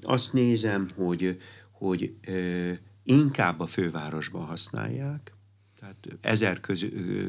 [0.02, 2.72] azt nézem, hogy, hogy ö,
[3.04, 5.34] inkább a fővárosban használják,
[5.80, 6.86] tehát ezer köz,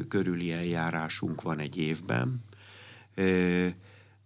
[0.07, 2.43] körüli eljárásunk van egy évben.
[3.15, 3.67] Ö,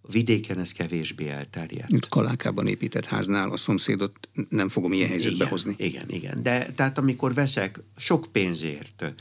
[0.02, 1.92] vidéken ez kevésbé elterjedt.
[1.92, 5.76] Itt Kalákában épített háznál a szomszédot nem fogom ilyen helyzetbe igen, hozni.
[5.78, 6.44] Igen, igen.
[6.44, 9.14] De tehát amikor veszek sok pénzért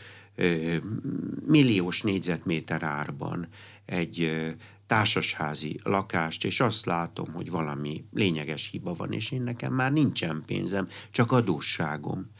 [1.47, 3.49] milliós négyzetméter árban
[3.85, 4.31] egy
[4.87, 10.43] társasházi lakást, és azt látom, hogy valami lényeges hiba van, és én nekem már nincsen
[10.47, 12.31] pénzem, csak adósságom.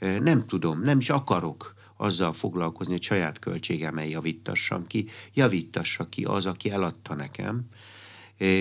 [0.00, 6.46] Nem tudom, nem is akarok azzal foglalkozni, hogy saját költségemmel javítassam ki, javítassa ki az,
[6.46, 7.68] aki eladta nekem,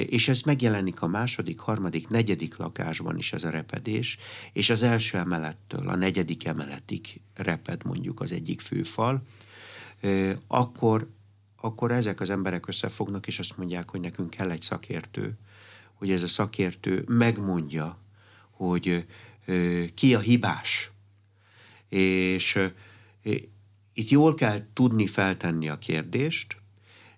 [0.05, 4.17] és ez megjelenik a második, harmadik, negyedik lakásban is ez a repedés,
[4.53, 9.21] és az első emelettől a negyedik emeletig reped mondjuk az egyik főfal,
[10.47, 11.09] akkor,
[11.55, 15.37] akkor ezek az emberek összefognak, és azt mondják, hogy nekünk kell egy szakértő,
[15.93, 17.97] hogy ez a szakértő megmondja,
[18.49, 19.05] hogy
[19.93, 20.91] ki a hibás.
[21.89, 22.59] És
[23.93, 26.61] itt jól kell tudni feltenni a kérdést,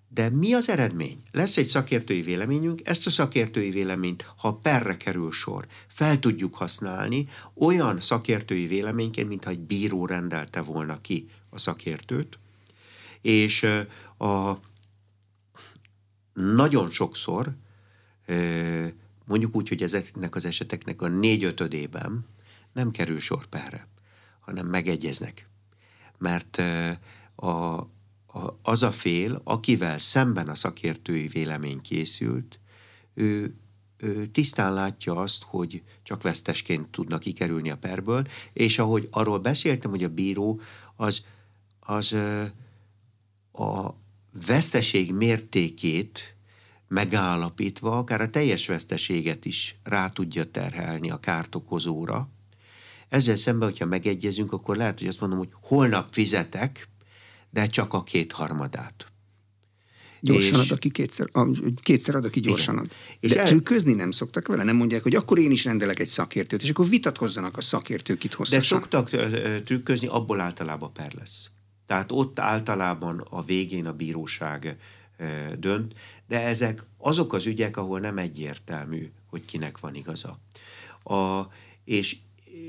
[0.08, 1.22] de mi az eredmény?
[1.30, 7.26] Lesz egy szakértői véleményünk, ezt a szakértői véleményt, ha perre kerül sor, fel tudjuk használni
[7.54, 12.38] olyan szakértői véleményként, mintha egy bíró rendelte volna ki a szakértőt,
[13.20, 13.66] és
[14.18, 14.58] a,
[16.32, 17.54] nagyon sokszor,
[19.26, 22.26] mondjuk úgy, hogy ezeknek az eseteknek a négyötödében
[22.72, 23.88] nem kerül sor perre,
[24.40, 25.48] hanem megegyeznek.
[26.18, 26.62] Mert
[27.36, 27.88] a,
[28.62, 32.58] az a fél, akivel szemben a szakértői vélemény készült,
[33.14, 33.54] ő,
[33.96, 39.90] ő tisztán látja azt, hogy csak vesztesként tudnak kikerülni a perből, és ahogy arról beszéltem,
[39.90, 40.60] hogy a bíró
[40.96, 41.24] az,
[41.80, 42.16] az
[43.52, 43.94] a
[44.46, 46.36] veszteség mértékét
[46.88, 52.28] megállapítva, akár a teljes veszteséget is rá tudja terhelni a kártokozóra.
[53.14, 56.88] Ezzel szemben, hogyha megegyezünk, akkor lehet, hogy azt mondom, hogy holnap fizetek,
[57.50, 59.06] de csak a kétharmadát.
[60.20, 61.26] Gyorsan és, ad, aki kétszer,
[61.82, 62.90] kétszer ad, aki gyorsan ad.
[63.20, 63.46] És de el...
[63.46, 64.62] trükközni nem szoktak vele?
[64.62, 68.34] Nem mondják, hogy akkor én is rendelek egy szakértőt, és akkor vitatkozzanak a szakértők itt
[68.34, 68.80] hosszasan.
[68.80, 69.10] De szoktak
[69.64, 71.50] trükközni, abból általában per lesz.
[71.86, 74.76] Tehát ott általában a végén a bíróság
[75.58, 75.94] dönt,
[76.28, 80.38] de ezek azok az ügyek, ahol nem egyértelmű, hogy kinek van igaza.
[81.02, 81.42] A,
[81.84, 82.16] és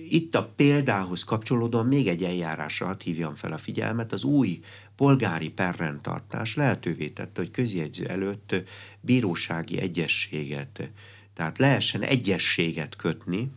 [0.10, 4.12] itt a példához kapcsolódóan még egy eljárásra hívjam fel a figyelmet.
[4.12, 4.60] Az új
[4.96, 8.56] polgári perrendtartás lehetővé tette, hogy közjegyző előtt
[9.02, 10.91] bírósági egyességet,
[11.34, 13.50] tehát lehessen egyességet kötni.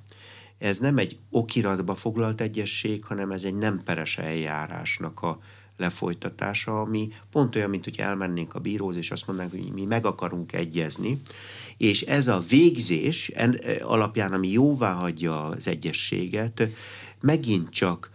[0.59, 5.39] Ez nem egy okiratba foglalt egyesség, hanem ez egy nem peres eljárásnak a
[5.79, 10.07] lefolytatása, ami pont olyan, mint hogy elmennénk a bíróz, és azt mondanánk, hogy mi meg
[10.07, 11.21] akarunk egyezni,
[11.77, 13.33] és ez a végzés
[13.81, 16.63] alapján, ami jóvá hagyja az egyességet,
[17.21, 18.11] megint csak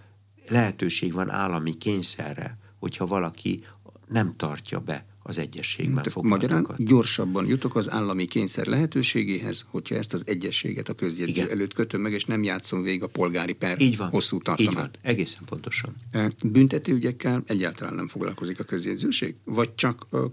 [0.47, 3.63] lehetőség van állami kényszerre, hogyha valaki
[4.07, 6.51] nem tartja be az egyességben foglaltakat.
[6.51, 11.49] Magyarán gyorsabban jutok az állami kényszer lehetőségéhez, hogyha ezt az egyességet a közjegyző Igen.
[11.49, 14.71] előtt kötöm meg, és nem játszom végig a polgári per így van, hosszú tartamát.
[14.71, 15.95] Így van, egészen pontosan.
[16.11, 19.35] E, büntető ügyekkel egyáltalán nem foglalkozik a közjegyzőség?
[19.43, 20.25] Vagy csak ö,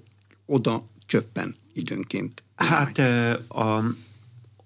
[0.47, 2.43] oda csöppen időnként?
[2.55, 2.99] Hát
[3.49, 3.95] a,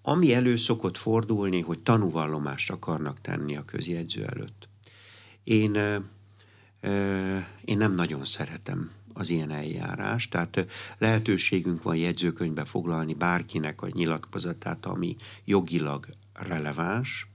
[0.03, 4.68] ami elő szokott fordulni, hogy tanúvallomást akarnak tenni a közjegyző előtt.
[5.44, 5.74] Én,
[7.64, 10.66] én nem nagyon szeretem az ilyen eljárás, tehát
[10.98, 17.26] lehetőségünk van jegyzőkönyvbe foglalni bárkinek a nyilatkozatát, ami jogilag releváns,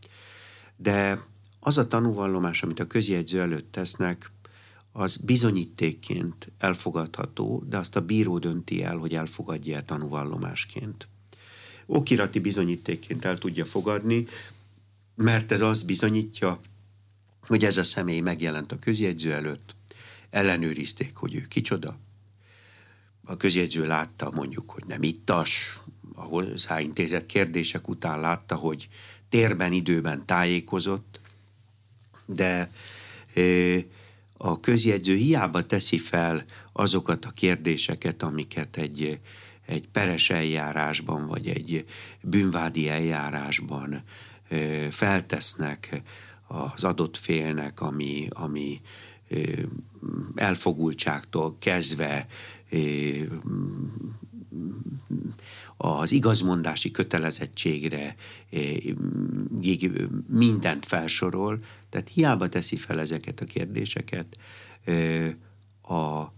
[0.76, 1.20] de
[1.60, 4.32] az a tanúvallomás, amit a közjegyző előtt tesznek,
[4.92, 11.08] az bizonyítékként elfogadható, de azt a bíró dönti el, hogy elfogadja-e tanúvallomásként.
[11.86, 14.26] Okirati bizonyítékként el tudja fogadni,
[15.16, 16.60] mert ez azt bizonyítja,
[17.42, 19.76] hogy ez a személy megjelent a közjegyző előtt,
[20.30, 21.98] ellenőrizték, hogy ő kicsoda.
[23.24, 25.78] A közjegyző látta mondjuk, hogy nem ittas,
[26.16, 28.88] a hozzáintézett kérdések után látta, hogy
[29.30, 31.20] térben, időben tájékozott,
[32.26, 32.70] de
[34.38, 39.20] a közjegyző hiába teszi fel azokat a kérdéseket, amiket egy,
[39.66, 41.86] egy peres eljárásban, vagy egy
[42.22, 44.04] bűnvádi eljárásban
[44.90, 46.02] feltesznek
[46.48, 48.82] az adott félnek, ami, ami
[50.36, 52.28] elfogultságtól kezdve
[55.78, 58.16] az igazmondási kötelezettségre
[60.28, 61.60] mindent felsorol,
[61.90, 64.38] tehát hiába teszi fel ezeket a kérdéseket,
[65.82, 66.34] a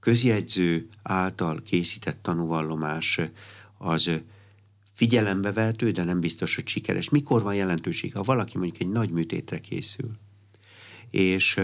[0.00, 3.20] közjegyző által készített tanúvallomás
[3.78, 4.10] az
[4.92, 7.08] figyelembe vehető, de nem biztos, hogy sikeres.
[7.08, 8.14] Mikor van jelentőség?
[8.14, 10.10] Ha valaki mondjuk egy nagy műtétre készül,
[11.14, 11.60] és,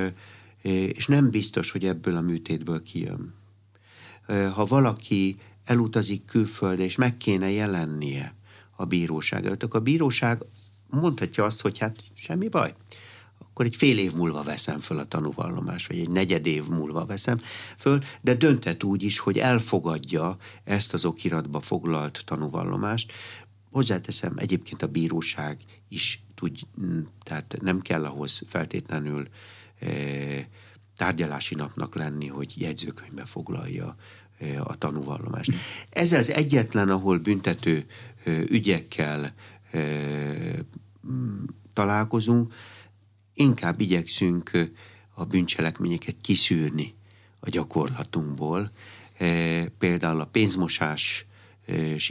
[0.93, 3.35] és nem biztos, hogy ebből a műtétből kijön.
[4.27, 8.35] Ha valaki elutazik külföldre, és meg kéne jelennie
[8.77, 10.43] a bíróság előtt, akkor a bíróság
[10.87, 12.75] mondhatja azt, hogy hát semmi baj,
[13.39, 17.39] akkor egy fél év múlva veszem föl a tanúvallomást, vagy egy negyed év múlva veszem
[17.77, 23.13] föl, de döntet úgy is, hogy elfogadja ezt az okiratba foglalt tanúvallomást.
[23.71, 26.59] Hozzáteszem, egyébként a bíróság is tud,
[27.23, 29.29] tehát nem kell ahhoz feltétlenül
[29.81, 29.89] e,
[30.97, 33.97] tárgyalási napnak lenni, hogy jegyzőkönyvbe foglalja
[34.39, 35.53] e, a tanúvallomást.
[35.91, 37.85] Ez az egyetlen, ahol büntető
[38.25, 39.35] e, ügyekkel
[39.71, 39.81] e,
[41.73, 42.55] találkozunk,
[43.35, 44.51] inkább igyekszünk
[45.15, 46.95] a bűncselekményeket kiszűrni
[47.41, 48.71] a gyakorlatunkból.
[49.79, 51.27] Például a pénzmosási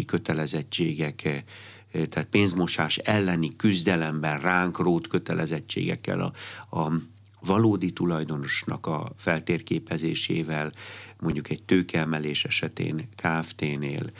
[0.05, 1.43] kötelezettségek,
[1.91, 6.31] tehát pénzmosás elleni küzdelemben ránk rót kötelezettségekkel a,
[6.77, 6.91] a
[7.39, 10.71] valódi tulajdonosnak a feltérképezésével,
[11.19, 14.11] mondjuk egy tőkeemelés esetén KFT-nél,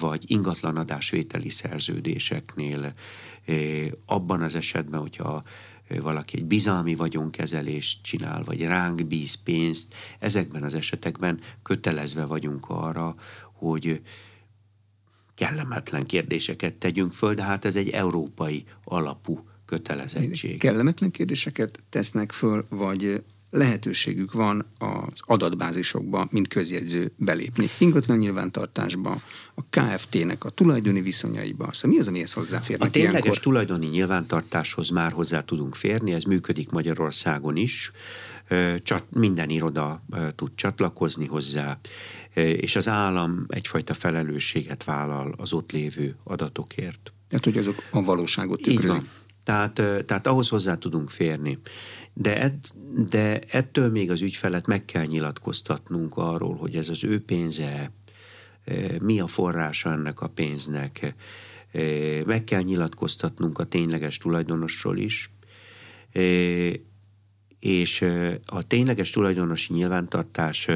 [0.00, 2.92] vagy ingatlanadásvételi szerződéseknél,
[4.06, 5.42] abban az esetben, hogyha
[6.00, 13.14] valaki egy bizalmi vagyonkezelést csinál, vagy ránk bíz pénzt, ezekben az esetekben kötelezve vagyunk arra,
[13.52, 14.02] hogy
[15.38, 20.58] kellemetlen kérdéseket tegyünk föl, de hát ez egy európai alapú kötelezettség.
[20.58, 27.68] Kellemetlen kérdéseket tesznek föl, vagy lehetőségük van az adatbázisokba, mint közjegyző belépni.
[27.78, 29.22] Ingatlan nyilvántartásba,
[29.54, 31.72] a KFT-nek a tulajdoni viszonyaiba.
[31.72, 33.42] Szóval mi az, amihez hozzáférnek A tényleges ilyenkor?
[33.42, 37.92] tulajdoni nyilvántartáshoz már hozzá tudunk férni, ez működik Magyarországon is.
[38.82, 40.02] Csat, minden iroda
[40.34, 41.78] tud csatlakozni hozzá,
[42.34, 47.12] és az állam egyfajta felelősséget vállal az ott lévő adatokért.
[47.28, 49.02] Tehát, hogy azok a valóságot tükrözik.
[49.44, 49.72] Tehát,
[50.06, 51.58] tehát ahhoz hozzá tudunk férni.
[52.20, 52.54] De, ed,
[53.08, 57.92] de ettől még az ügyfelet meg kell nyilatkoztatnunk arról, hogy ez az ő pénze,
[58.64, 61.14] e, mi a forrása ennek a pénznek.
[61.72, 61.80] E,
[62.24, 65.30] meg kell nyilatkoztatnunk a tényleges tulajdonosról is,
[66.12, 66.20] e,
[67.58, 68.04] és
[68.46, 70.68] a tényleges tulajdonosi nyilvántartás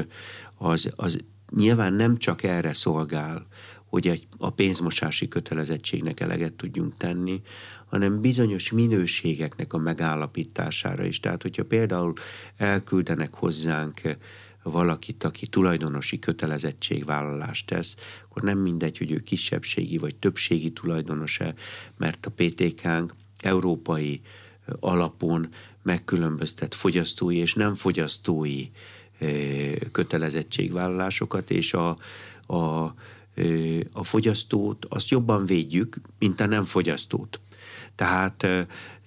[0.55, 1.19] az, az
[1.55, 3.47] nyilván nem csak erre szolgál,
[3.93, 7.41] hogy egy, a pénzmosási kötelezettségnek eleget tudjunk tenni,
[7.85, 11.19] hanem bizonyos minőségeknek a megállapítására is.
[11.19, 12.13] Tehát, hogyha például
[12.57, 14.01] elküldenek hozzánk
[14.63, 17.95] valakit, aki tulajdonosi kötelezettségvállalást tesz,
[18.29, 21.53] akkor nem mindegy, hogy ő kisebbségi vagy többségi tulajdonos-e,
[21.97, 24.21] mert a PTK-nk európai
[24.79, 25.49] alapon
[25.83, 28.67] megkülönböztet fogyasztói és nem fogyasztói
[29.91, 31.97] kötelezettségvállalásohogy és a,
[32.47, 32.93] a
[33.91, 37.39] a fogyasztót azt jobban védjük, mint a nem fogyasztót.
[37.95, 38.41] Tehát...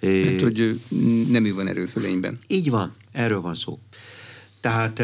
[0.01, 0.81] Hát, hogy
[1.29, 2.39] nem ő van erőfölényben.
[2.47, 3.79] Így van, erről van szó.
[4.61, 5.03] Tehát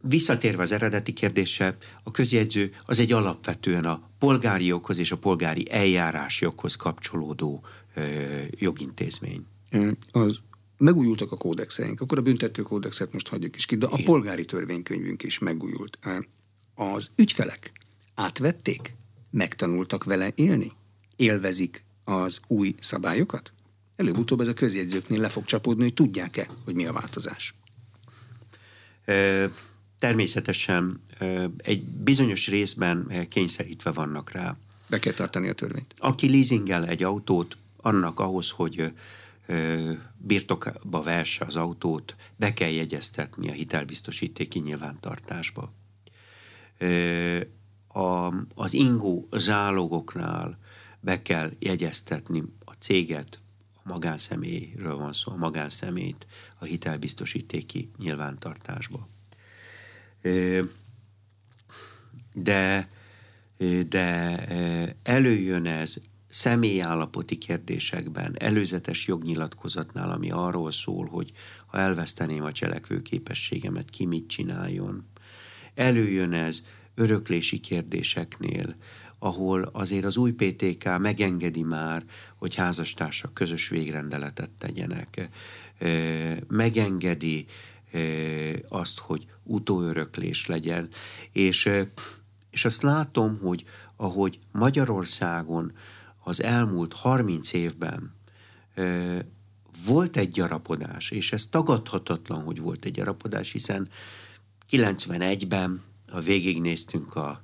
[0.00, 5.66] visszatérve az eredeti kérdése, a közjegyző az egy alapvetően a polgári joghoz és a polgári
[5.70, 7.64] eljárás joghoz kapcsolódó
[8.50, 9.46] jogintézmény.
[10.10, 10.38] Az
[10.78, 15.22] megújultak a kódexeink, akkor a büntető kódexet most hagyjuk is ki, de a polgári törvénykönyvünk
[15.22, 15.98] is megújult
[16.80, 17.72] az ügyfelek
[18.14, 18.94] átvették,
[19.30, 20.72] megtanultak vele élni,
[21.16, 23.52] élvezik az új szabályokat?
[23.96, 27.54] Előbb-utóbb ez a közjegyzőknél le fog csapódni, hogy tudják-e, hogy mi a változás.
[29.98, 31.02] Természetesen
[31.56, 34.56] egy bizonyos részben kényszerítve vannak rá.
[34.88, 35.94] Be kell tartani a törvényt.
[35.98, 38.92] Aki leasingel egy autót, annak ahhoz, hogy
[40.16, 45.72] birtokba vesse az autót, be kell jegyeztetni a hitelbiztosítéki nyilvántartásba
[47.88, 50.58] a, az ingó zálogoknál
[51.00, 53.40] be kell jegyeztetni a céget,
[53.74, 56.26] a magánszemélyről van szó, a magánszemét
[56.58, 59.08] a hitelbiztosítéki nyilvántartásba.
[62.34, 62.88] De,
[63.88, 64.46] de
[65.02, 65.96] előjön ez
[66.28, 71.32] személyállapoti kérdésekben, előzetes jognyilatkozatnál, ami arról szól, hogy
[71.66, 75.09] ha elveszteném a cselekvő képességemet, ki mit csináljon.
[75.74, 76.64] Előjön ez
[76.94, 78.76] öröklési kérdéseknél,
[79.18, 82.04] ahol azért az új PTK megengedi már,
[82.36, 85.28] hogy házastársak közös végrendeletet tegyenek.
[86.48, 87.46] Megengedi
[88.68, 90.88] azt, hogy utóöröklés legyen.
[91.32, 91.70] És,
[92.50, 93.64] és azt látom, hogy
[93.96, 95.72] ahogy Magyarországon
[96.18, 98.14] az elmúlt 30 évben
[99.86, 103.88] volt egy gyarapodás, és ez tagadhatatlan, hogy volt egy gyarapodás, hiszen
[104.70, 107.42] 91-ben, ha végignéztünk a,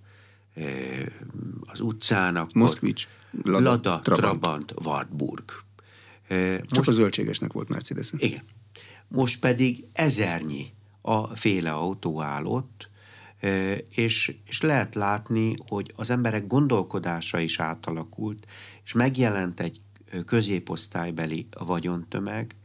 [1.60, 3.08] az utcának, Moszkvics,
[3.42, 5.44] Lada, Lada Trabant, Trabant Wartburg.
[6.28, 8.12] Most, Csak a zöldségesnek volt Mercedes.
[8.16, 8.42] Igen.
[9.08, 12.88] Most pedig ezernyi a féle autó állott,
[13.88, 18.46] és, és lehet látni, hogy az emberek gondolkodása is átalakult,
[18.84, 19.80] és megjelent egy
[20.26, 22.56] középosztálybeli vagyontömeg,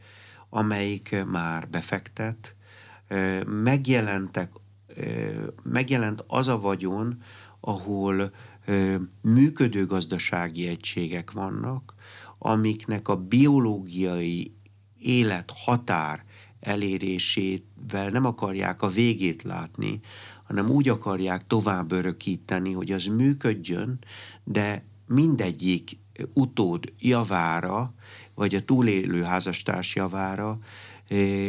[0.48, 2.54] amelyik már befektet,
[3.46, 4.52] megjelentek,
[5.62, 7.22] megjelent az a vagyon,
[7.60, 8.32] ahol
[9.20, 11.94] működő gazdasági egységek vannak,
[12.38, 14.54] amiknek a biológiai
[14.98, 16.24] élet határ
[16.60, 20.00] elérésével nem akarják a végét látni,
[20.42, 23.98] hanem úgy akarják tovább örökíteni, hogy az működjön,
[24.44, 25.98] de mindegyik
[26.32, 27.94] utód javára,
[28.34, 30.58] vagy a túlélő házastárs javára,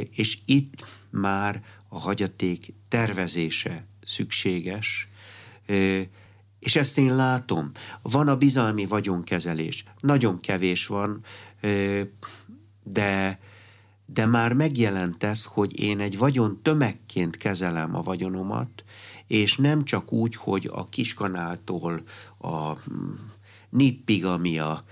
[0.10, 5.08] és itt már a hagyaték tervezése szükséges,
[6.60, 7.72] és ezt én látom.
[8.02, 9.86] Van a bizalmi vagyonkezelés.
[10.00, 11.24] Nagyon kevés van,
[12.84, 13.40] de
[14.06, 18.84] de már megjelent ez, hogy én egy vagyon tömegként kezelem a vagyonomat,
[19.28, 22.04] és nem csak úgy, hogy a kiskanáltól
[22.38, 23.14] a mm,
[23.70, 24.84] nippig, ami a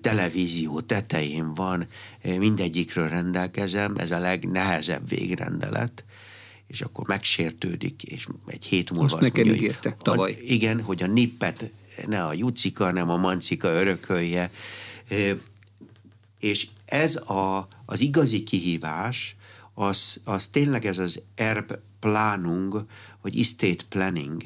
[0.00, 1.86] televízió tetején van,
[2.22, 6.04] mindegyikről rendelkezem, ez a legnehezebb végrendelet,
[6.66, 10.32] és akkor megsértődik, és egy hét múlva azt, azt nekem mondja, ígérte hogy, tavaly.
[10.32, 11.72] A, igen, hogy a nippet
[12.06, 14.50] ne a Jucika, hanem a Mancika örökölje,
[16.38, 19.36] és ez a, az igazi kihívás,
[19.74, 22.86] az, az tényleg ez az erb planung,
[23.22, 24.42] vagy estate planning,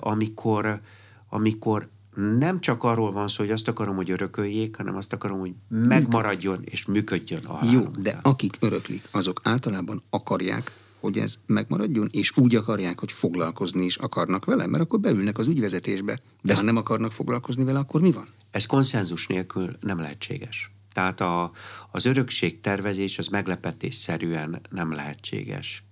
[0.00, 0.80] amikor,
[1.28, 1.88] amikor
[2.38, 6.62] nem csak arról van szó, hogy azt akarom, hogy örököljék, hanem azt akarom, hogy megmaradjon
[6.64, 12.54] és működjön a Jó, de akik öröklik, azok általában akarják, hogy ez megmaradjon, és úgy
[12.54, 16.20] akarják, hogy foglalkozni is akarnak vele, mert akkor beülnek az ügyvezetésbe.
[16.42, 18.26] De ez, ha nem akarnak foglalkozni vele, akkor mi van?
[18.50, 20.70] Ez konszenzus nélkül nem lehetséges.
[20.92, 21.50] Tehát a,
[21.90, 25.84] az örökség tervezés az meglepetésszerűen nem lehetséges.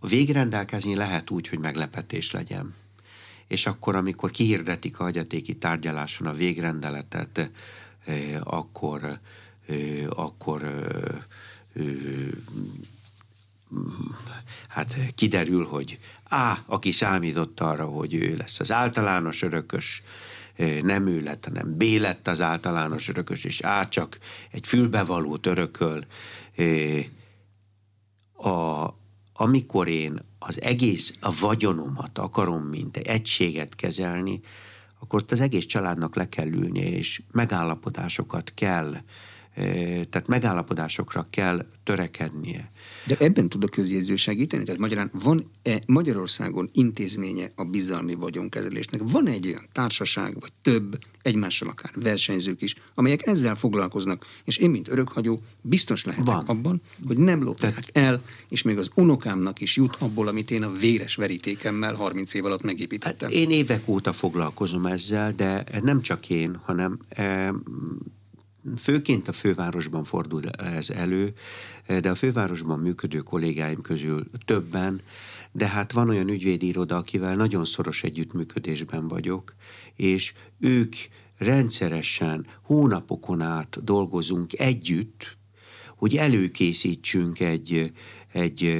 [0.00, 2.74] Végrendelkezni lehet úgy, hogy meglepetés legyen.
[3.52, 7.50] És akkor, amikor kihirdetik a hagyatéki tárgyaláson a végrendeletet,
[8.40, 9.18] akkor,
[10.08, 10.86] akkor
[14.68, 15.98] hát kiderül, hogy
[16.28, 20.02] A, aki számított arra, hogy ő lesz az általános örökös,
[20.82, 24.18] nem ő lett, hanem B lett az általános örökös, és A csak
[24.50, 26.04] egy fülbevalót örököl.
[28.32, 28.88] A,
[29.42, 34.40] amikor én az egész a vagyonomat akarom, mint egy egységet kezelni,
[34.98, 38.96] akkor az egész családnak le kell ülnie, és megállapodásokat kell
[39.54, 42.70] tehát megállapodásokra kell törekednie.
[43.06, 44.64] De ebben tud a közjegyző segíteni?
[44.64, 49.00] Tehát magyarán van-e Magyarországon intézménye a bizalmi vagyonkezelésnek?
[49.04, 54.70] Van egy olyan társaság, vagy több, egymással akár versenyzők is, amelyek ezzel foglalkoznak, és én,
[54.70, 56.44] mint örökhagyó, biztos lehetek van.
[56.46, 58.12] abban, hogy nem lopják Tehát...
[58.12, 62.44] el, és még az unokámnak is jut abból, amit én a véres verítékemmel 30 év
[62.44, 63.28] alatt megépítettem.
[63.28, 66.98] Hát én évek óta foglalkozom ezzel, de nem csak én, hanem
[68.78, 71.32] Főként a fővárosban fordul ez elő,
[72.00, 75.00] de a fővárosban működő kollégáim közül többen,
[75.52, 79.54] de hát van olyan ügyvédi iroda, akivel nagyon szoros együttműködésben vagyok,
[79.96, 80.96] és ők
[81.38, 85.36] rendszeresen, hónapokon át dolgozunk együtt,
[85.96, 87.92] hogy előkészítsünk egy,
[88.32, 88.78] egy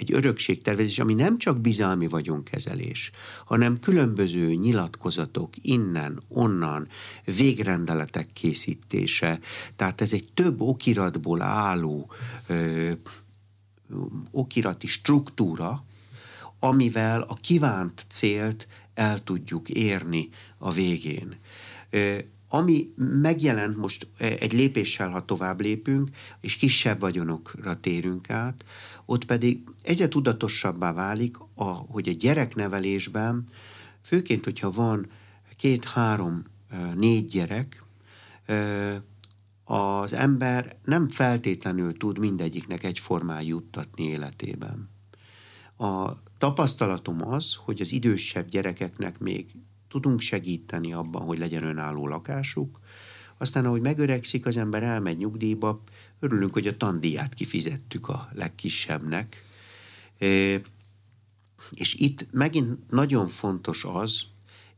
[0.00, 3.10] egy örökségtervezés, ami nem csak bizalmi vagyonkezelés,
[3.44, 6.88] hanem különböző nyilatkozatok innen, onnan,
[7.24, 9.38] végrendeletek készítése.
[9.76, 12.10] Tehát ez egy több okiratból álló
[12.46, 12.90] ö,
[14.30, 15.84] okirati struktúra,
[16.58, 20.28] amivel a kívánt célt el tudjuk érni
[20.58, 21.36] a végén.
[22.52, 28.64] Ami megjelent most egy lépéssel, ha tovább lépünk, és kisebb vagyonokra térünk át,
[29.04, 33.44] ott pedig egyre tudatosabbá válik, a, hogy a gyereknevelésben,
[34.02, 35.06] főként, hogyha van
[35.56, 36.44] két-három,
[36.96, 37.84] négy gyerek,
[39.64, 44.90] az ember nem feltétlenül tud mindegyiknek egyformán juttatni életében.
[45.76, 49.54] A tapasztalatom az, hogy az idősebb gyerekeknek még
[49.90, 52.80] tudunk segíteni abban, hogy legyen önálló lakásuk,
[53.38, 55.82] aztán, ahogy megöregszik, az ember elmegy nyugdíjba,
[56.18, 59.44] örülünk, hogy a tandíját kifizettük a legkisebbnek.
[61.70, 64.22] És itt megint nagyon fontos az,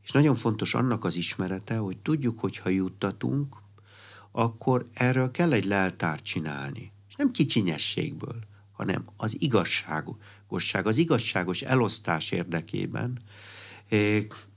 [0.03, 3.55] és nagyon fontos annak az ismerete, hogy tudjuk, hogy ha juttatunk,
[4.31, 6.91] akkor erről kell egy leltárt csinálni.
[7.09, 8.39] És nem kicsinyességből,
[8.71, 13.19] hanem az igazságosság, az igazságos elosztás érdekében,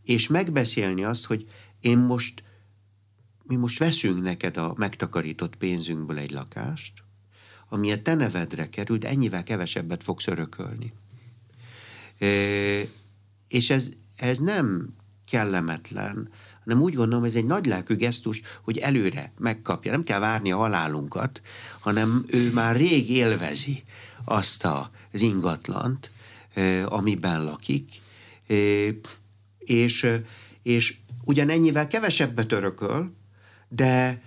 [0.07, 1.47] és megbeszélni azt, hogy
[1.81, 2.43] én most,
[3.43, 6.93] mi most veszünk neked a megtakarított pénzünkből egy lakást,
[7.69, 10.93] ami a te nevedre került, ennyivel kevesebbet fogsz örökölni.
[13.49, 14.95] És ez, ez nem
[15.31, 16.29] kellemetlen,
[16.65, 19.91] hanem úgy gondolom, ez egy nagy lelkű gesztus, hogy előre megkapja.
[19.91, 21.43] Nem kell várni a halálunkat,
[21.79, 23.85] hanem ő már rég élvezi
[24.25, 24.65] azt
[25.13, 26.11] az ingatlant,
[26.85, 28.01] amiben lakik,
[29.67, 30.09] és,
[30.63, 33.13] és ugyanennyivel kevesebbet örököl,
[33.69, 34.23] de,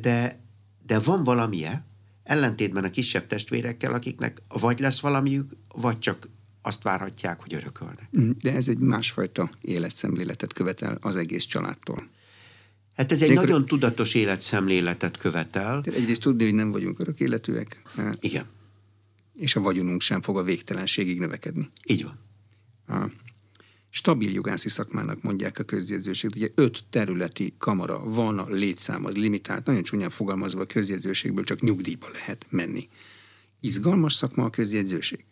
[0.00, 0.40] de,
[0.86, 1.84] de van valamije,
[2.22, 6.28] ellentétben a kisebb testvérekkel, akiknek vagy lesz valamiük, vagy csak
[6.62, 8.08] azt várhatják, hogy örökölnek.
[8.20, 12.08] Mm, de ez egy másfajta életszemléletet követel az egész családtól.
[12.96, 13.44] Hát ez egy Gyakor...
[13.44, 15.80] nagyon tudatos életszemléletet követel.
[15.80, 17.82] Tehát egyrészt tudni, hogy nem vagyunk örök életűek.
[18.20, 18.44] Igen.
[19.34, 21.70] És a vagyonunk sem fog a végtelenségig növekedni.
[21.84, 22.18] Így van.
[23.02, 23.10] A
[23.96, 26.30] stabil jogászi szakmának mondják a közjegyzőség.
[26.36, 31.60] Ugye öt területi kamara van, a létszám az limitált, nagyon csúnyán fogalmazva a közjegyzőségből csak
[31.60, 32.88] nyugdíjba lehet menni.
[33.60, 35.24] Izgalmas szakma a közjegyzőség?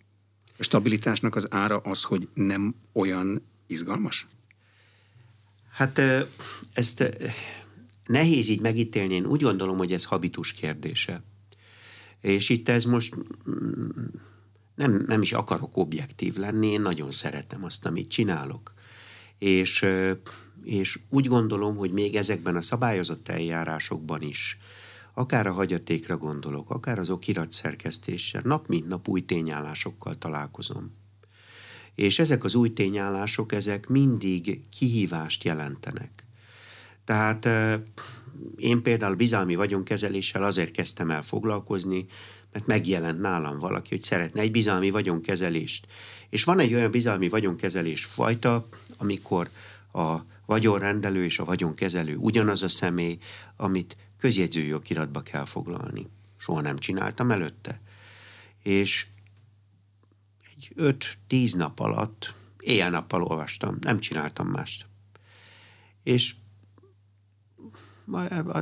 [0.59, 4.27] A stabilitásnak az ára az, hogy nem olyan izgalmas?
[5.71, 6.01] Hát
[6.73, 7.17] ezt
[8.07, 9.15] nehéz így megítélni.
[9.15, 11.23] Én úgy gondolom, hogy ez habitus kérdése.
[12.21, 13.15] És itt ez most
[13.51, 13.89] mm,
[14.75, 18.73] nem, nem is akarok objektív lenni, én nagyon szeretem azt, amit csinálok.
[19.39, 19.87] És,
[20.63, 24.59] és úgy gondolom, hogy még ezekben a szabályozott eljárásokban is
[25.15, 30.93] akár a hagyatékra gondolok, akár az okirat szerkesztéssel, nap mint nap új tényállásokkal találkozom.
[31.95, 36.25] És ezek az új tényállások, ezek mindig kihívást jelentenek.
[37.05, 37.49] Tehát
[38.57, 42.07] én például bizalmi vagyonkezeléssel azért kezdtem el foglalkozni,
[42.55, 45.87] mert megjelent nálam valaki, hogy szeretne egy bizalmi vagyonkezelést.
[46.29, 49.51] És van egy olyan bizalmi vagyonkezelés fajta, amikor
[49.93, 53.19] a vagyonrendelő és a vagyonkezelő ugyanaz a személy,
[53.57, 56.07] amit közjegyzőjogiratba kell foglalni.
[56.37, 57.81] Soha nem csináltam előtte.
[58.63, 59.07] És
[60.57, 64.87] egy öt-tíz nap alatt éjjel-nappal olvastam, nem csináltam mást.
[66.03, 66.35] És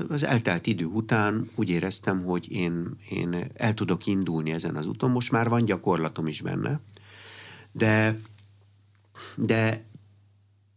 [0.09, 5.11] az eltelt idő után úgy éreztem, hogy én, én el tudok indulni ezen az úton.
[5.11, 6.81] Most már van gyakorlatom is benne,
[7.73, 8.21] de,
[9.37, 9.85] de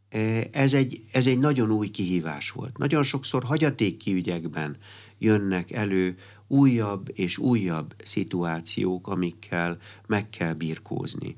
[0.10, 2.78] e, ez egy, ez egy nagyon új kihívás volt.
[2.78, 4.78] Nagyon sokszor hagyatéki ügyekben
[5.18, 11.36] jönnek elő újabb és újabb szituációk, amikkel meg kell birkózni.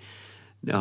[0.59, 0.77] De,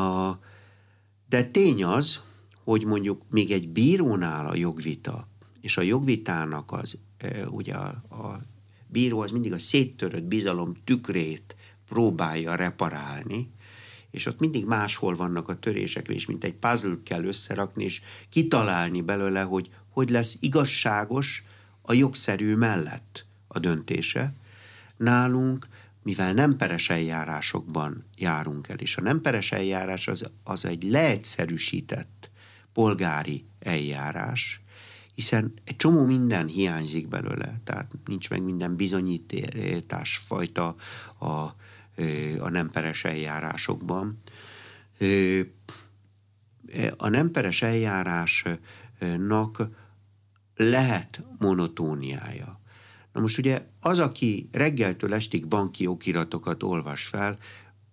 [1.29, 2.21] de tény az,
[2.65, 5.29] hogy mondjuk még egy bírónál a jogvita
[5.61, 6.99] és a jogvitának az,
[7.47, 8.41] ugye a, a
[8.87, 11.57] bíró az mindig a széttörött bizalom tükrét
[11.89, 13.51] próbálja reparálni,
[14.11, 19.01] és ott mindig máshol vannak a törések, és mint egy puzzle kell összerakni, és kitalálni
[19.01, 21.45] belőle, hogy hogy lesz igazságos
[21.83, 24.33] a jogszerű mellett a döntése.
[24.97, 25.69] Nálunk,
[26.03, 32.31] mivel nem peres eljárásokban járunk el, és a nem peres eljárás az, az egy leegyszerűsített
[32.73, 34.61] polgári eljárás,
[35.17, 40.75] hiszen egy csomó minden hiányzik belőle, tehát nincs meg minden bizonyítás fajta
[41.19, 41.27] a,
[42.39, 44.19] a nem peres eljárásokban.
[46.97, 49.69] A nem peres eljárásnak
[50.57, 52.61] lehet monotóniája.
[53.13, 57.39] Na most ugye az, aki reggeltől estig banki okiratokat olvas fel,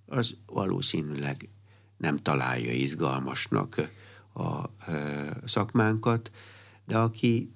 [0.06, 1.50] az valószínűleg
[1.98, 3.90] nem találja izgalmasnak
[4.34, 4.70] a
[5.46, 6.32] szakmánkat,
[6.94, 7.54] de aki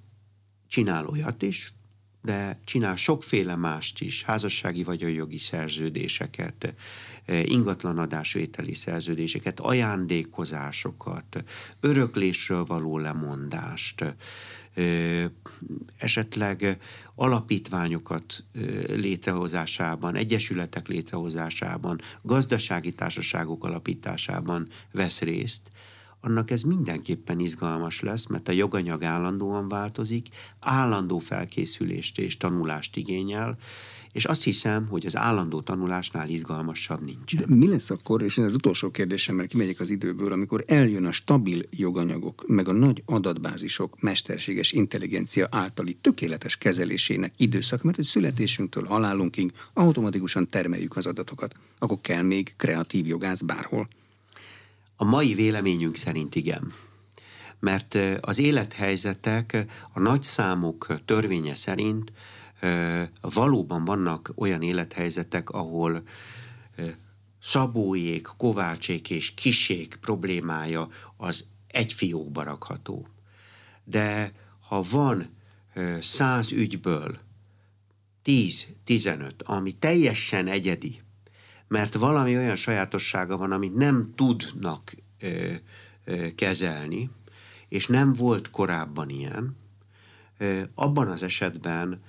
[0.68, 1.74] csinál olyat is,
[2.22, 6.74] de csinál sokféle mást is, házassági vagyonjogi szerződéseket,
[7.26, 11.44] e, ingatlanadásvételi szerződéseket, ajándékozásokat,
[11.80, 14.16] öröklésről való lemondást,
[15.98, 16.78] esetleg
[17.16, 18.44] alapítványokat
[18.88, 25.70] létrehozásában, egyesületek létrehozásában, gazdasági társaságok alapításában vesz részt,
[26.28, 30.28] annak ez mindenképpen izgalmas lesz, mert a joganyag állandóan változik,
[30.60, 33.58] állandó felkészülést és tanulást igényel,
[34.12, 37.36] és azt hiszem, hogy az állandó tanulásnál izgalmasabb nincs.
[37.36, 41.06] De mi lesz akkor, és ez az utolsó kérdésem, mert kimegyek az időből, amikor eljön
[41.06, 48.06] a stabil joganyagok, meg a nagy adatbázisok mesterséges intelligencia általi tökéletes kezelésének időszak, mert hogy
[48.06, 53.88] születésünktől halálunkig automatikusan termeljük az adatokat, akkor kell még kreatív jogász bárhol.
[55.00, 56.74] A mai véleményünk szerint igen
[57.60, 62.12] mert az élethelyzetek a nagyszámok törvénye szerint
[63.22, 66.04] valóban vannak olyan élethelyzetek, ahol
[67.40, 73.08] Szabóék, Kovácsék és Kisék problémája az egy fiókba rakható.
[73.84, 74.32] De
[74.68, 75.36] ha van
[76.00, 77.18] száz ügyből
[78.26, 81.02] 10-15, ami teljesen egyedi,
[81.68, 85.52] mert valami olyan sajátossága van, amit nem tudnak ö,
[86.06, 87.10] ö, kezelni,
[87.68, 89.58] és nem volt korábban ilyen,
[90.38, 92.02] ö, abban az esetben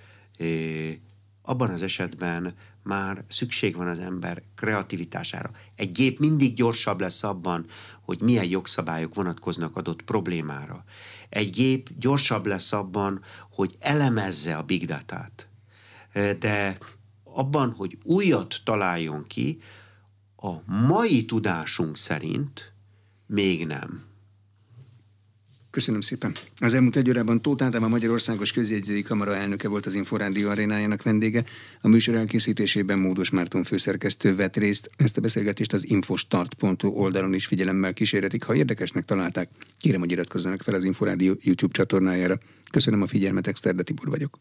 [1.49, 5.51] abban az esetben már szükség van az ember kreativitására.
[5.75, 7.67] Egy gép mindig gyorsabb lesz abban,
[8.01, 10.85] hogy milyen jogszabályok vonatkoznak adott problémára.
[11.29, 15.49] Egy gép gyorsabb lesz abban, hogy elemezze a big datát.
[16.39, 16.79] De
[17.39, 19.59] abban, hogy újat találjon ki,
[20.37, 20.53] a
[20.87, 22.73] mai tudásunk szerint
[23.27, 24.07] még nem.
[25.71, 26.35] Köszönöm szépen.
[26.59, 31.03] Az elmúlt egy órában Tóth Ádám, a Magyarországos Közjegyzői Kamara elnöke volt az Inforádió arénájának
[31.03, 31.45] vendége.
[31.81, 34.91] A műsor elkészítésében Módos Márton főszerkesztő vett részt.
[34.97, 38.43] Ezt a beszélgetést az infostart.hu oldalon is figyelemmel kísérletik.
[38.43, 42.39] Ha érdekesnek találták, kérem, hogy iratkozzanak fel az Inforádió YouTube csatornájára.
[42.71, 44.39] Köszönöm a figyelmet, Exterde Tibor vagyok.